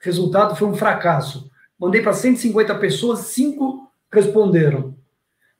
[0.00, 1.50] Resultado foi um fracasso.
[1.78, 4.94] Mandei para 150 pessoas, cinco responderam.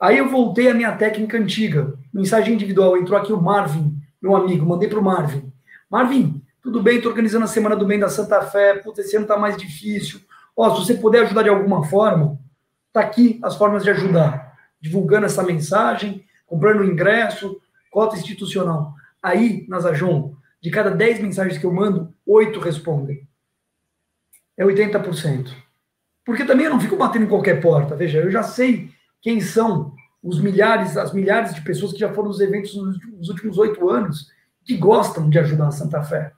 [0.03, 1.95] Aí eu voltei à minha técnica antiga.
[2.13, 2.97] Mensagem individual.
[2.97, 4.67] Entrou aqui o Marvin, meu amigo.
[4.67, 5.53] Mandei para o Marvin.
[5.89, 6.97] Marvin, tudo bem?
[6.97, 8.75] Estou organizando a Semana do Bem da Santa Fé.
[8.79, 10.21] Puta, esse ano está mais difícil.
[10.57, 12.37] Ó, se você puder ajudar de alguma forma,
[12.93, 14.59] tá aqui as formas de ajudar.
[14.81, 18.95] Divulgando essa mensagem, comprando ingresso, cota institucional.
[19.23, 23.25] Aí, na Zajon, de cada 10 mensagens que eu mando, 8 respondem.
[24.59, 25.53] É 80%.
[26.25, 27.95] Porque também eu não fico batendo em qualquer porta.
[27.95, 28.91] Veja, eu já sei
[29.23, 33.57] quem são os milhares, as milhares de pessoas que já foram nos eventos nos últimos
[33.57, 34.31] oito anos
[34.65, 36.33] que gostam de ajudar a Santa Fé,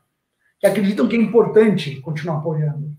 [0.61, 2.97] que acreditam que é importante continuar apoiando.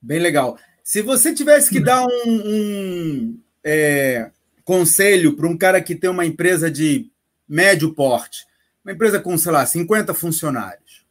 [0.00, 0.58] Bem legal.
[0.84, 4.30] Se você tivesse que dar um, um é,
[4.64, 7.10] conselho para um cara que tem uma empresa de
[7.48, 8.44] médio porte,
[8.84, 11.04] uma empresa com, sei lá, 50 funcionários,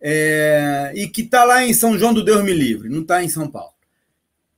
[0.00, 3.28] é, e que está lá em São João do Deus Me Livre, não está em
[3.28, 3.75] São Paulo.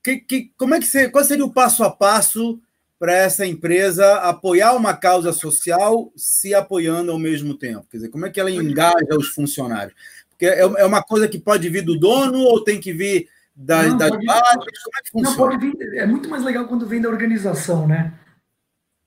[0.03, 2.61] Que, que, como é que você, qual seria o passo a passo
[2.99, 7.87] para essa empresa apoiar uma causa social se apoiando ao mesmo tempo?
[7.91, 9.95] Quer dizer, como é que ela engaja os funcionários?
[10.31, 13.89] Porque é, é uma coisa que pode vir do dono ou tem que vir das,
[13.89, 14.83] não, das bases?
[14.83, 15.31] Como é que funciona?
[15.31, 18.15] Não, pode vir, é muito mais legal quando vem da organização, né?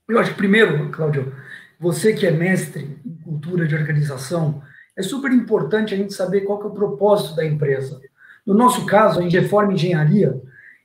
[0.08, 1.34] Eu acho que primeiro, Cláudio,
[1.80, 4.62] você que é mestre em cultura de organização,
[4.96, 8.00] é super importante a gente saber qual é o propósito da empresa.
[8.46, 10.38] No nosso caso, a Reforma Engenharia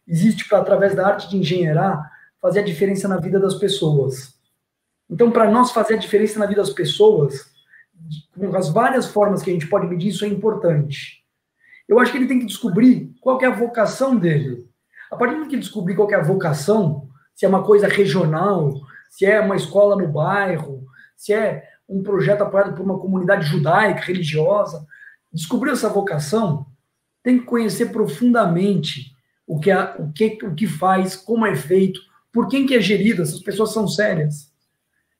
[0.07, 4.35] existe para, através da arte de engenheirar, fazer a diferença na vida das pessoas.
[5.09, 7.51] Então, para nós fazer a diferença na vida das pessoas,
[8.35, 11.23] com as várias formas que a gente pode medir, isso é importante.
[11.87, 14.67] Eu acho que ele tem que descobrir qual que é a vocação dele.
[15.09, 18.73] A partir do que descobrir qual que é a vocação, se é uma coisa regional,
[19.09, 24.01] se é uma escola no bairro, se é um projeto apoiado por uma comunidade judaica,
[24.01, 24.85] religiosa,
[25.31, 26.65] descobriu essa vocação,
[27.23, 29.16] tem que conhecer profundamente
[29.47, 32.81] o que, é, o que, o que faz, como é feito, por quem que é
[32.81, 34.51] gerido, essas pessoas são sérias.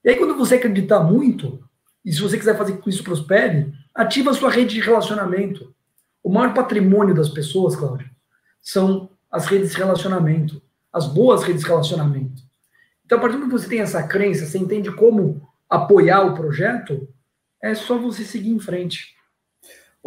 [0.04, 1.60] E aí, quando você acreditar muito,
[2.04, 5.74] e se você quiser fazer que isso prospere, ativa a sua rede de relacionamento.
[6.22, 8.08] O maior patrimônio das pessoas, Cláudio,
[8.62, 10.62] são as redes de relacionamento,
[10.92, 12.42] as boas redes de relacionamento.
[13.04, 16.34] Então, a partir do momento que você tem essa crença, você entende como apoiar o
[16.34, 17.08] projeto,
[17.60, 19.14] é só você seguir em frente.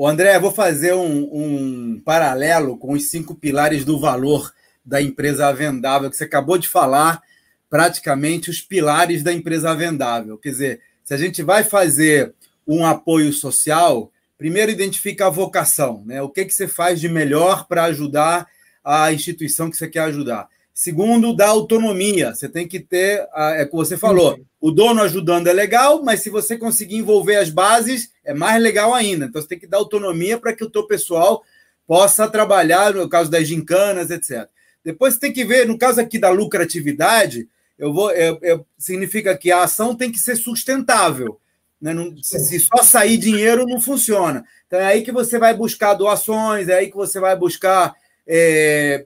[0.01, 4.51] O André, vou fazer um, um, paralelo com os cinco pilares do valor
[4.83, 7.21] da empresa vendável, que você acabou de falar,
[7.69, 10.39] praticamente os pilares da empresa vendável.
[10.39, 12.33] Quer dizer, se a gente vai fazer
[12.65, 16.19] um apoio social, primeiro identifica a vocação, né?
[16.19, 18.47] O que, que você faz de melhor para ajudar
[18.83, 20.49] a instituição que você quer ajudar.
[20.81, 22.33] Segundo, dá autonomia.
[22.33, 26.21] Você tem que ter, é o que você falou, o dono ajudando é legal, mas
[26.21, 29.25] se você conseguir envolver as bases, é mais legal ainda.
[29.25, 31.43] Então você tem que dar autonomia para que o teu pessoal
[31.85, 34.49] possa trabalhar, no caso das gincanas, etc.
[34.83, 39.37] Depois você tem que ver, no caso aqui da lucratividade, eu vou, é, é, significa
[39.37, 41.39] que a ação tem que ser sustentável.
[41.79, 41.93] Né?
[41.93, 44.43] Não, se, se, só sair dinheiro, não funciona.
[44.65, 47.93] Então é aí que você vai buscar doações, é aí que você vai buscar
[48.25, 49.05] é,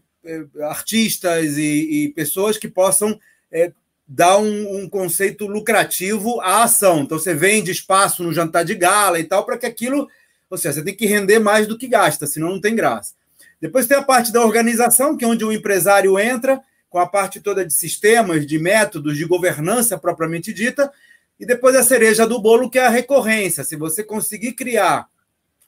[0.64, 3.20] artistas e, e, pessoas que possam
[3.52, 3.72] é,
[4.08, 7.02] dar um, um, conceito lucrativo à ação.
[7.02, 10.08] Então, você vende espaço no jantar de gala e tal, para que aquilo.
[10.50, 13.14] Ou seja, você tem que render mais do que gasta, senão não tem graça.
[13.60, 17.42] Depois tem a parte da organização, que é onde o empresário entra, com a parte
[17.42, 20.92] toda de sistemas, de métodos, de governança propriamente dita.
[21.40, 23.64] E depois a cereja do bolo, que é a recorrência.
[23.64, 25.08] Se você conseguir criar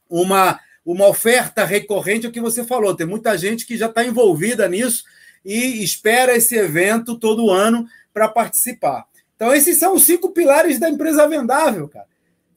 [0.09, 2.95] uma uma oferta recorrente, é o que você falou.
[2.95, 5.03] Tem muita gente que já está envolvida nisso
[5.43, 9.05] e espera esse evento todo ano para participar.
[9.35, 12.07] Então, esses são os cinco pilares da empresa vendável, cara.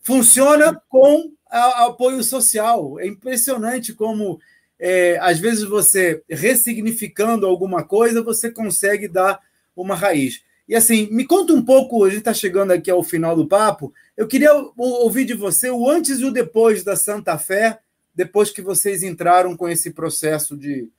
[0.01, 3.01] Funciona com a, apoio social.
[3.01, 4.39] É impressionante como,
[4.79, 9.41] é, às vezes, você ressignificando alguma coisa, você consegue dar
[9.75, 10.41] uma raiz.
[10.69, 13.93] E assim, me conta um pouco, a gente está chegando aqui ao final do papo.
[14.17, 17.81] Eu queria ouvir de você o antes e o depois da Santa Fé
[18.21, 20.91] depois que vocês entraram com esse processo de.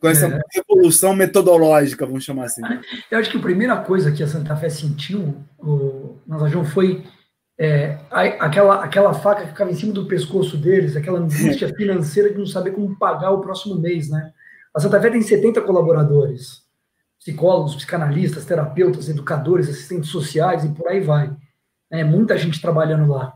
[0.00, 0.40] com essa é.
[0.52, 2.62] revolução metodológica, vamos chamar assim?
[3.08, 7.04] Eu acho que a primeira coisa que a Santa Fé sentiu, o Nazajão, foi
[7.56, 12.38] é, aquela, aquela faca que ficava em cima do pescoço deles, aquela angústia financeira de
[12.38, 14.32] não saber como pagar o próximo mês, né?
[14.74, 16.62] A Santa Fé tem 70 colaboradores,
[17.20, 21.32] psicólogos, psicanalistas, terapeutas, educadores, assistentes sociais e por aí vai.
[21.88, 23.32] É muita gente trabalhando lá.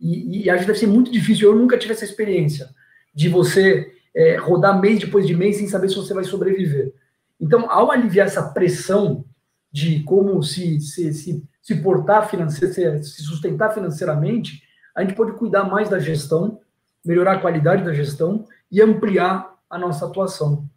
[0.00, 1.50] E, e acho que deve ser muito difícil.
[1.50, 2.68] Eu nunca tive essa experiência
[3.14, 6.92] de você é, rodar mês depois de mês sem saber se você vai sobreviver.
[7.40, 9.24] Então, ao aliviar essa pressão
[9.70, 14.62] de como se, se, se, se portar financeiramente, se sustentar financeiramente,
[14.94, 16.60] a gente pode cuidar mais da gestão,
[17.04, 20.68] melhorar a qualidade da gestão e ampliar a nossa atuação.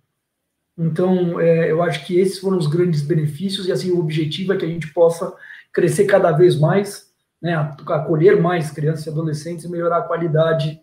[0.77, 4.57] Então, é, eu acho que esses foram os grandes benefícios, e assim, o objetivo é
[4.57, 5.33] que a gente possa
[5.71, 7.10] crescer cada vez mais,
[7.41, 7.55] né,
[7.87, 10.79] acolher mais crianças e adolescentes e melhorar a qualidade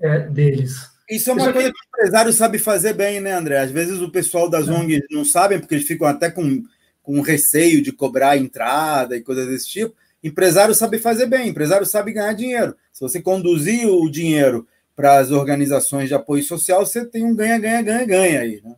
[0.00, 0.90] é, deles.
[1.10, 3.58] Isso é uma coisa que o empresário sabe fazer bem, né, André?
[3.58, 6.62] Às vezes o pessoal das ONGs não sabem, porque eles ficam até com,
[7.02, 9.94] com receio de cobrar entrada e coisas desse tipo.
[10.22, 12.76] Empresário sabe fazer bem, empresário sabe ganhar dinheiro.
[12.92, 17.58] Se você conduzir o dinheiro para as organizações de apoio social, você tem um ganha,
[17.58, 18.74] ganha, ganha, ganha aí, né?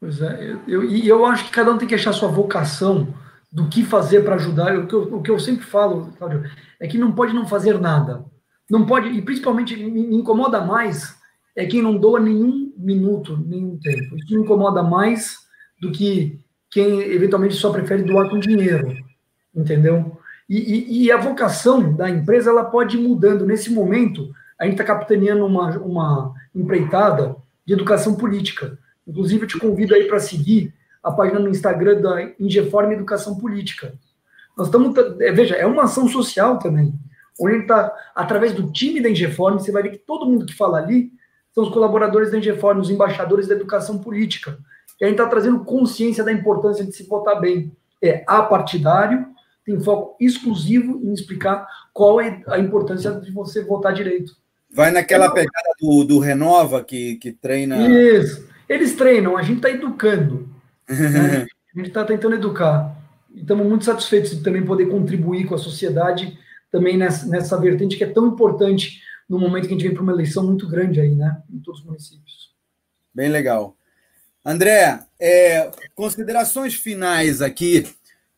[0.00, 3.14] Pois é, eu, e eu, eu acho que cada um tem que achar sua vocação
[3.52, 4.78] do que fazer para ajudar.
[4.78, 6.44] O que, eu, o que eu sempre falo, Cláudio,
[6.78, 8.24] é que não pode não fazer nada.
[8.68, 11.18] Não pode, e principalmente me incomoda mais
[11.56, 14.16] é quem não doa nenhum minuto, nenhum tempo.
[14.16, 15.38] Isso me incomoda mais
[15.80, 16.38] do que
[16.70, 18.96] quem eventualmente só prefere doar com dinheiro,
[19.54, 20.16] entendeu?
[20.48, 23.44] E, e, e a vocação da empresa ela pode ir mudando.
[23.44, 27.36] Nesse momento, a gente está capitaneando uma, uma empreitada
[27.66, 28.78] de educação política.
[29.06, 30.72] Inclusive, eu te convido aí para seguir
[31.02, 33.94] a página no Instagram da Ingeforme Educação Política.
[34.56, 36.92] Nós estamos, é, veja, é uma ação social também,
[37.40, 40.54] onde gente está, através do time da Ingeforme, você vai ver que todo mundo que
[40.54, 41.10] fala ali
[41.54, 44.58] são os colaboradores da Ingeform, os embaixadores da educação política.
[45.00, 47.72] E a gente está trazendo consciência da importância de se votar bem.
[48.02, 49.26] É apartidário,
[49.64, 54.36] tem foco exclusivo em explicar qual é a importância de você votar direito.
[54.72, 57.88] Vai naquela pegada do, do Renova que, que treina.
[57.88, 58.48] Isso.
[58.68, 60.48] Eles treinam, a gente está educando.
[60.90, 61.46] Né?
[61.74, 62.96] A gente está tentando educar.
[63.32, 66.38] E estamos muito satisfeitos de também poder contribuir com a sociedade
[66.70, 70.02] também nessa, nessa vertente que é tão importante no momento que a gente vem para
[70.02, 71.40] uma eleição muito grande aí, né?
[71.52, 72.52] Em todos os municípios.
[73.14, 73.76] Bem legal.
[74.44, 77.86] André, é, considerações finais aqui.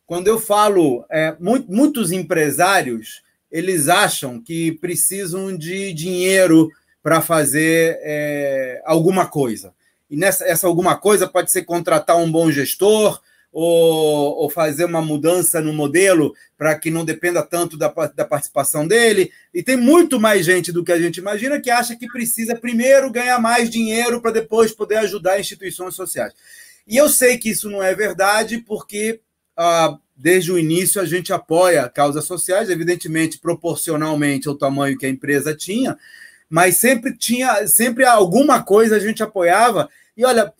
[0.05, 3.23] Quando eu falo, é, muitos empresários
[3.53, 6.71] eles acham que precisam de dinheiro
[7.03, 9.73] para fazer é, alguma coisa.
[10.13, 13.19] E nessa essa alguma coisa pode ser contratar um bom gestor,
[13.51, 18.87] ou, ou fazer uma mudança no modelo para que não dependa tanto da, da participação
[18.87, 19.31] dele.
[19.51, 23.11] E tem muito mais gente do que a gente imagina que acha que precisa primeiro
[23.11, 26.31] ganhar mais dinheiro para depois poder ajudar instituições sociais.
[26.87, 29.19] E eu sei que isso não é verdade, porque
[29.57, 35.09] ah, desde o início a gente apoia causas sociais, evidentemente proporcionalmente ao tamanho que a
[35.09, 35.97] empresa tinha,
[36.47, 39.89] mas sempre tinha, sempre alguma coisa a gente apoiava.
[40.15, 40.53] E olha,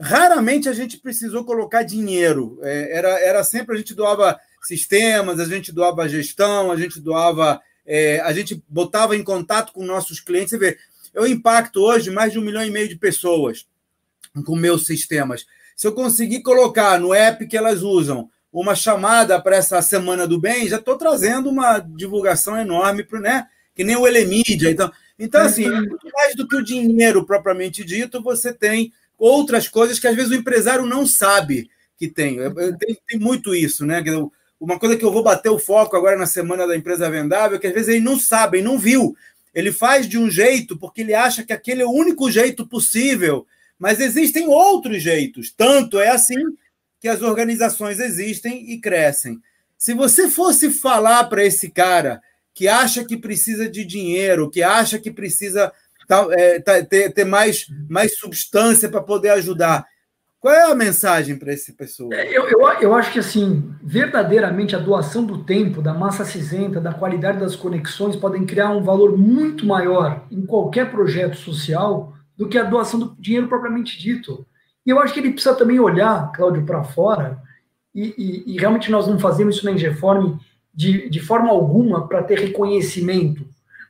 [0.00, 2.58] raramente a gente precisou colocar dinheiro.
[2.62, 7.60] É, era, era sempre a gente doava sistemas, a gente doava gestão, a gente doava.
[7.84, 10.50] É, a gente botava em contato com nossos clientes.
[10.50, 10.78] Você vê,
[11.12, 13.66] eu impacto hoje mais de um milhão e meio de pessoas
[14.44, 15.46] com meus sistemas.
[15.76, 20.38] Se eu conseguir colocar no app que elas usam uma chamada para essa semana do
[20.38, 23.46] bem, já estou trazendo uma divulgação enorme para, né?
[23.74, 24.70] Que nem o Elemídia.
[24.70, 24.92] Então,
[25.24, 25.66] então assim,
[26.12, 30.34] mais do que o dinheiro propriamente dito, você tem outras coisas que às vezes o
[30.34, 32.38] empresário não sabe que tem.
[32.78, 34.02] Tem, tem muito isso, né?
[34.58, 37.60] Uma coisa que eu vou bater o foco agora na semana da empresa vendável é
[37.60, 39.16] que às vezes ele não sabe, ele não viu.
[39.54, 43.46] Ele faz de um jeito porque ele acha que aquele é o único jeito possível,
[43.78, 45.52] mas existem outros jeitos.
[45.56, 46.42] Tanto é assim
[47.00, 49.40] que as organizações existem e crescem.
[49.78, 52.20] Se você fosse falar para esse cara
[52.54, 55.72] que acha que precisa de dinheiro, que acha que precisa
[56.32, 59.86] é, tá, ter, ter mais, mais substância para poder ajudar.
[60.42, 62.12] Qual é a mensagem para esse pessoa?
[62.12, 66.80] É, eu, eu, eu acho que, assim, verdadeiramente a doação do tempo, da massa cinzenta,
[66.80, 72.48] da qualidade das conexões podem criar um valor muito maior em qualquer projeto social do
[72.48, 74.44] que a doação do dinheiro propriamente dito.
[74.84, 77.40] E eu acho que ele precisa também olhar, Cláudio, para fora,
[77.94, 80.38] e, e, e, realmente nós não fazemos isso na Ingeform
[80.74, 83.46] de, de forma alguma para ter reconhecimento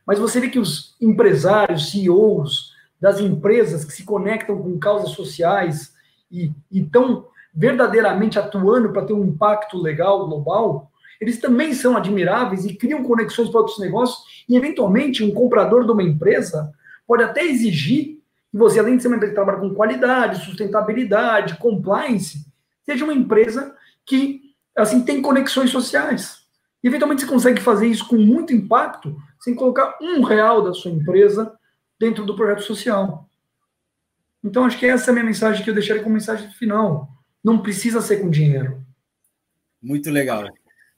[0.06, 5.92] mas você vê que os empresários, CEOs das empresas que se conectam com causas sociais
[6.30, 12.74] e estão verdadeiramente atuando para ter um impacto legal global, eles também são admiráveis e
[12.74, 14.44] criam conexões para outros negócios.
[14.48, 16.72] E, eventualmente, um comprador de uma empresa
[17.06, 18.18] pode até exigir
[18.50, 22.44] que você, além de ser uma empresa que trabalha com qualidade, sustentabilidade, compliance,
[22.84, 23.74] seja uma empresa
[24.04, 24.40] que
[24.76, 26.41] assim tem conexões sociais.
[26.82, 30.90] E, eventualmente, você consegue fazer isso com muito impacto sem colocar um real da sua
[30.90, 31.52] empresa
[31.98, 33.28] dentro do projeto social.
[34.42, 37.08] Então, acho que essa é a minha mensagem que eu deixaria como mensagem final.
[37.42, 38.84] Não precisa ser com dinheiro.
[39.80, 40.48] Muito legal.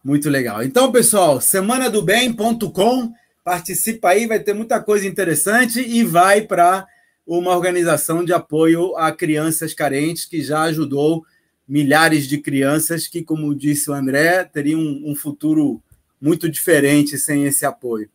[0.03, 0.63] Muito legal.
[0.63, 3.13] Então, pessoal, semanadobem.com
[3.45, 6.87] Participa aí, vai ter muita coisa interessante e vai para
[7.27, 11.27] uma organização de apoio a crianças carentes que já ajudou
[11.67, 15.83] milhares de crianças que, como disse o André, teriam um futuro
[16.21, 18.09] muito diferente sem esse apoio.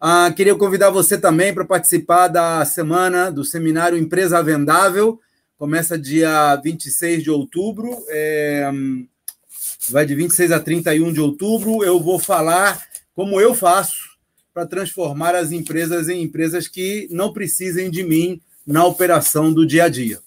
[0.00, 5.18] Ah, queria convidar você também para participar da semana do seminário Empresa Vendável.
[5.58, 8.70] Começa dia 26 de outubro, é,
[9.88, 11.82] vai de 26 a 31 de outubro.
[11.82, 12.78] Eu vou falar
[13.14, 14.16] como eu faço
[14.52, 19.84] para transformar as empresas em empresas que não precisem de mim na operação do dia
[19.84, 20.18] a dia.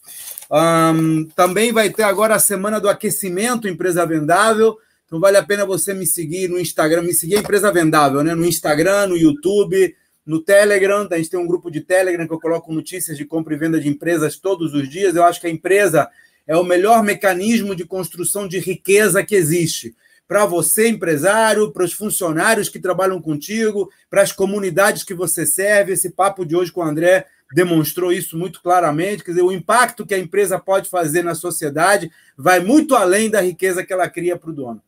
[0.52, 4.78] Um, também vai ter agora a semana do aquecimento Empresa Vendável.
[5.06, 8.34] Então vale a pena você me seguir no Instagram, me seguir Empresa Vendável, né?
[8.34, 9.96] No Instagram, no YouTube,
[10.26, 11.08] no Telegram.
[11.10, 13.80] A gente tem um grupo de Telegram que eu coloco notícias de compra e venda
[13.80, 15.16] de empresas todos os dias.
[15.16, 16.10] Eu acho que a empresa
[16.48, 19.96] é o melhor mecanismo de construção de riqueza que existe.
[20.28, 25.94] Para você, empresário, para os funcionários que trabalham contigo, para as comunidades que você serve.
[25.94, 29.24] Esse papo de hoje com o André demonstrou isso muito claramente.
[29.24, 33.42] Quer dizer, o impacto que a empresa pode fazer na sociedade vai muito além da
[33.42, 34.82] riqueza que ela cria para o dono.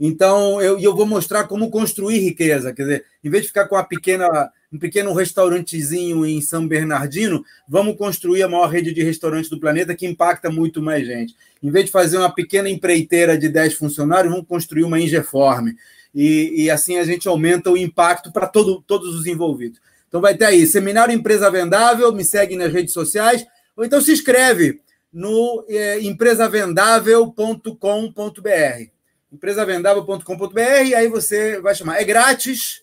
[0.00, 2.72] Então, eu, eu vou mostrar como construir riqueza.
[2.72, 4.28] Quer dizer, em vez de ficar com uma pequena,
[4.72, 9.96] um pequeno restaurantezinho em São Bernardino, vamos construir a maior rede de restaurantes do planeta
[9.96, 11.34] que impacta muito mais gente.
[11.60, 15.76] Em vez de fazer uma pequena empreiteira de 10 funcionários, vamos construir uma Ingeforme.
[16.14, 19.80] E, e assim a gente aumenta o impacto para todo, todos os envolvidos.
[20.08, 23.46] Então vai ter aí, Seminário Empresa Vendável, me segue nas redes sociais,
[23.76, 24.80] ou então se inscreve
[25.12, 28.98] no é, empresavendável.com.br
[29.32, 32.00] empresavendável.com.br, e aí você vai chamar.
[32.00, 32.82] É grátis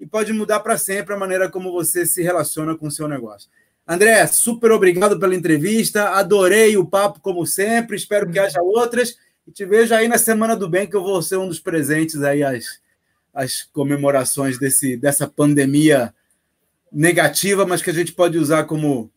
[0.00, 3.48] e pode mudar para sempre a maneira como você se relaciona com o seu negócio.
[3.86, 9.16] André, super obrigado pela entrevista, adorei o papo como sempre, espero que haja outras
[9.46, 12.22] e te vejo aí na Semana do Bem, que eu vou ser um dos presentes
[12.22, 12.80] aí às,
[13.34, 16.14] às comemorações desse, dessa pandemia
[16.92, 19.10] negativa, mas que a gente pode usar como,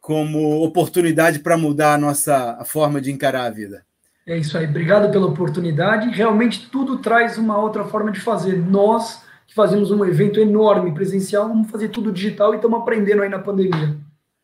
[0.00, 3.84] como oportunidade para mudar a nossa a forma de encarar a vida.
[4.26, 4.66] É isso aí.
[4.66, 6.08] Obrigado pela oportunidade.
[6.10, 8.56] Realmente tudo traz uma outra forma de fazer.
[8.56, 13.28] Nós que fazemos um evento enorme presencial, vamos fazer tudo digital e estamos aprendendo aí
[13.28, 13.96] na pandemia.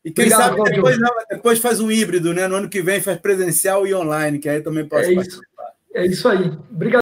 [0.04, 0.98] E quem Obrigado, sabe depois,
[1.30, 2.48] depois, faz um híbrido, né?
[2.48, 5.42] No ano que vem faz presencial e online, que aí também pode é participar.
[5.42, 6.52] Isso, é isso aí.
[6.70, 6.94] Obrigado.